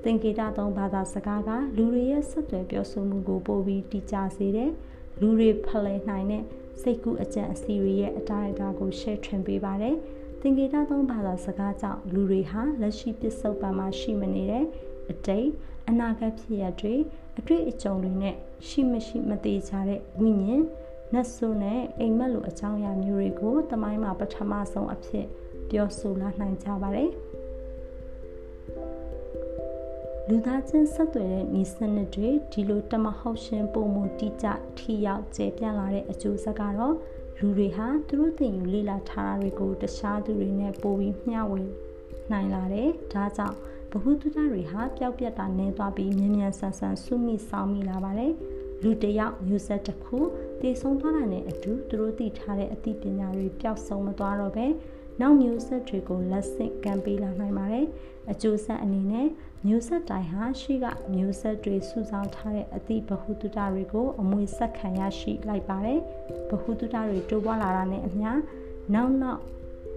[0.04, 4.70] သင်္ကေတသုံးဘာသာစကားကလူတွေရဲ့ဆက်သွယ်ပြောဆိုမှုကိုပိုပြီးတိကျစေတဲ့
[5.20, 6.42] လူတွေဖလှယ်နိုင်တဲ့
[6.80, 9.96] စိတ်ကူးအကြံအစီတွေရဲ့အတိုင်းအတာကို share ထွင်ပေးပါတယ်
[10.40, 14.64] သင်္ကေတသုံးဘာသာစကားကြောင့်လူတွေဟာလက်ရှိပစ္စုပန်မှာရှိမနေတဲ့
[15.11, 15.48] အတိတ်
[15.88, 16.94] အနာဂတ်ဖြစ်ရတွေ
[17.38, 18.34] အတွေ့အကြုံတွေနဲ့
[18.68, 20.64] ရှိမရှိမသေးကြတဲ့ဝိညာဉ်
[21.14, 25.26] နတ်ဆိုးနဲ့အိမ်မက်လိုအကြောင်းအရာမျိုးတွေကိုတမိုင်းမှာပထမဆုံးအဖြစ်
[25.70, 27.11] ပြောဆိုလာနိုင်ကြပါတယ်
[30.28, 34.46] လူသားချင်းဆက်သွယ်တဲ့ဤစနစ်တွေဒီလိုတမဟုတ်ရှင်ပုံမူတိကျ
[34.78, 36.94] ထိရောက်ကျေပြန့်လာတဲ့အကျိုးဆက်ကတော့
[37.38, 41.62] လူတွေဟာသူတို့သင်ယူလေ့လာထားတာတွေကိုတခြားသူတွေနဲ့ပိုပြီးမျှဝေ
[42.32, 43.56] နိုင်လာတယ်။ဒါကြောင့်
[43.90, 48.32] ဘ ഹു တုဒတွေဟာပျောက်ပြက်တာနည်းသွားပြီးမြန်မြန်ဆန်ဆန်ဆုမိဆောင်မိလာပါတယ်။
[48.83, 50.18] လူတယောက်မျိုးဆက်တစ်ခု
[50.61, 54.66] တည်ဆုံးသွားတာနဲ့အတူသူတို့သိထားတဲ့အသိပညာတွေပျောက်ဆုံးမသွားတော့ပဲ
[55.20, 57.87] နောက်မျိုးဆက်တွေကိုလက်ဆင့်ကမ်းပေးလာနိုင်ပါတယ်။
[58.31, 59.29] အကျိုးဆက်အနေနဲ့
[59.66, 66.01] မျိုးဆက်တိုင်းဟာရှိကမျိုးဆက်တွေစုဆောင်းထားတဲ့အသည့်ဗဟုသုတတွေကိုအမွေဆက်ခံရရှိလိုက်ပါတယ်။
[66.51, 68.31] ဗဟုသုတတွေတိုးပွားလာတာနဲ့အမျှ
[68.95, 69.41] နောက်နောက်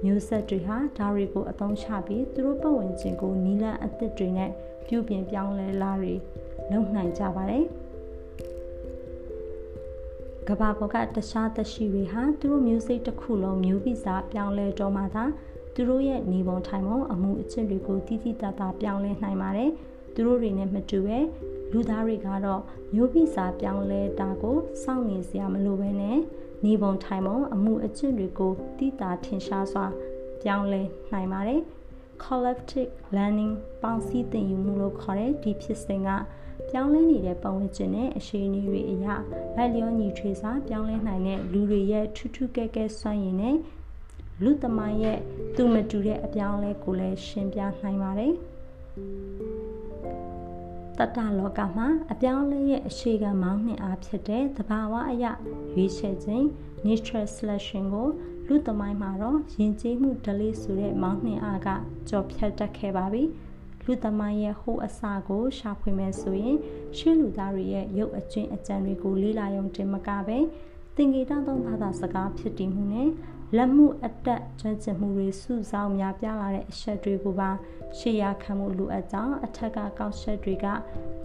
[0.05, 4.49] မျိုးဆက်တွေဟာဒါတွေကိုအသုံးချပြီးသူတို့ပတ်ဝန်းကျင်ကိုနီလန်အသစ်တွေနဲ့
[4.87, 6.13] ပြုပြင်ပြောင်းလဲလာတွေ
[6.71, 7.65] လုပ်နိုင်ကြပါတယ်။
[10.47, 15.23] ကဘာပေါ်ကတခြားသက်ရှိတွေဟာသူတို့မျိုးစိတ်တစ်ခုလုံးမျိုးဗီဇပြောင်းလဲတော့မှသာ
[15.75, 19.71] သူတို့ရဲ့နေပုံထိုင်ပုံအမှုအကျင့်တွေကိုတိတိတတ်တာပြောင်းလဲနိုင်ပါတယ်။
[20.15, 21.17] သူတို့တွေနဲ့မတူပဲ
[21.71, 22.61] လူသားတွေကတော့
[22.93, 26.17] မျိုးဗီဇပြောင်းလဲတာကိုစောင့်နေစရာမလိုပဲနဲ့
[26.65, 29.85] နေပုံထိုင်ပုံအမှုအကျင့်တွေကိုသိတာထင်ရှားစွာ
[30.41, 30.81] ပြောင်းလဲ
[31.11, 31.61] နိုင်ပါတယ်
[32.23, 36.09] collective learning ပေါင်းစည်းသင်ယူမှုလို့ခေါ်တဲ့ဒီဖြစ်စဉ်က
[36.71, 39.05] ပြောင်းလဲနေတဲ့ပတ်ဝန်းကျင်နဲ့အခြေအနေတွေအရ
[39.57, 43.57] လိုက်လျောညီထွေစွာပြောင်းလဲနိုင်တဲ့လူတွေရဲ့ထူးထူးကဲကဲစွမ်းရည်နဲ့
[44.43, 45.19] လူသမိုင်းရဲ့
[45.55, 48.33] သူမတူတဲ့အပြောင်းလဲကိုလည်းရှင်းပြနိုင်ပါတယ်
[50.97, 55.25] တတလောကမှာအပြောင်းလဲရဲ့အခြေခံမောင်းနှင်အားဖြစ်တဲ့သဘာဝအရ
[55.73, 56.45] ရွေးချယ်ခြင်း
[56.85, 58.07] natural selection ကို
[58.47, 61.67] လူသမိုင်းမှာတော့ယဉ်ကျေးမှုဒလေးဆိုတဲ့မောင်းနှင်အားက
[62.09, 63.23] ကြော်ဖြတ်တတ်ခဲ့ပါပြီ
[63.91, 66.57] လူသမိုင်းရဲ့ဟိုအစာကိုရှာဖွေမယ်ဆိုရင်
[66.97, 70.37] ရှေးလူသားတွေရဲ့ရုပ်အကျဉ်းအကြံတွေကိုလေ့လာရုံတင်မကပဲ
[70.95, 73.09] သင်္ကေတသုံးဘာသာစကားဖြစ်တည်မှုနဲ့
[73.57, 77.49] လက်မှုအတက်ကျွမ်းကျင်မှုတွေစုဆောင်းများပြားလာတဲ့အချက်တွေကိုပါ
[77.97, 80.65] ရှေ့ရခံမှုလိုအပ်ကြောင်းအထက်ကကောက်ချက်တွေက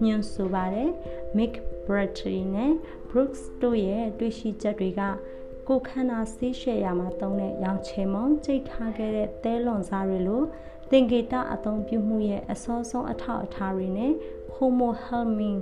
[0.03, 0.89] ညွှန်ဆိုပါတယ်
[1.37, 1.53] Mick
[1.85, 2.73] Bradley နဲ့
[3.09, 5.01] Brooks တို့ရဲ့တွေ့ရှိချက်တွေက
[5.67, 10.43] ကိုခန္ဓာဆေးရှယ်ရာမှာသုံးတဲ့ရောင်ချေမုံကြိတ်ထားခဲ့တဲ့သဲလွန်စားတွေလို
[10.91, 14.13] သင်္ကေတအသုံးပြုမှုရဲ့အစောဆုံးအထောက်အထားတွေနဲ့
[14.55, 15.59] Homo habilis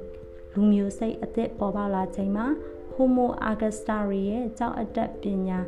[0.53, 2.47] လူမျိုးစိတ်အသစ်ပေါ်ပေါက်လာချိန်မှာ
[2.93, 3.97] Homo augusta
[4.29, 5.59] ရဲ့ကြောက်အတက်ပညာ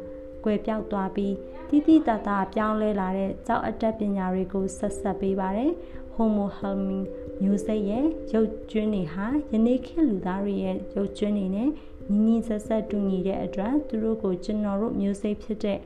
[0.43, 1.33] ကွယ်ပြောက်သွားပြီး
[1.69, 5.71] တိတိတတ်တာပြောင်းလဲလာတဲ့ကြောက်အတက်ပညာတွေကိုဆက်ဆက်ပေးပါတယ်။
[6.15, 7.07] Homo habilis
[7.41, 11.69] မျိုးစိတ်ရဲ့ရုပ်ကျွန်းတွေဟာယနေ့ခေတ်လူသားတွေရဲ့ရုပ်ကျွန်းတွေနဲ့
[12.09, 15.79] ညီညီဆက်ဆက်တူညီတဲ့အတွက်သူတို့ကိုကျွန်တော်တို့မျိုးစိတ်ဖြစ်တဲ့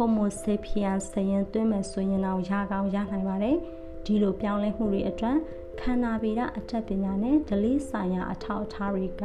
[0.00, 3.56] Homo sapiens စရင်သွင်းမယ်ဆိုရင်တော့ရကောင်းရနိုင်ပါတယ်
[4.04, 5.36] ဒီလိုပြောင်းလဲမှုတွေအတွက်
[5.80, 9.24] ခန္ဓာဗေဒအထက်ပညာနဲ့ဒလိဆိုင်ရာအထောက်အထားတွေက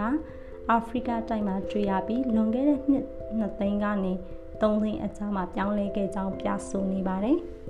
[0.69, 3.05] အာဖရိကတိုက်မှာတွေ့ရပြီးလွန်ခဲ့တဲ့နှစ်
[3.38, 4.13] နှစ်သိန်းကနေ
[4.61, 7.38] 3သိန်းအကြားမှာပြောင်းလဲခဲ့ကြောင်းပြဆိုနေပါတယ်။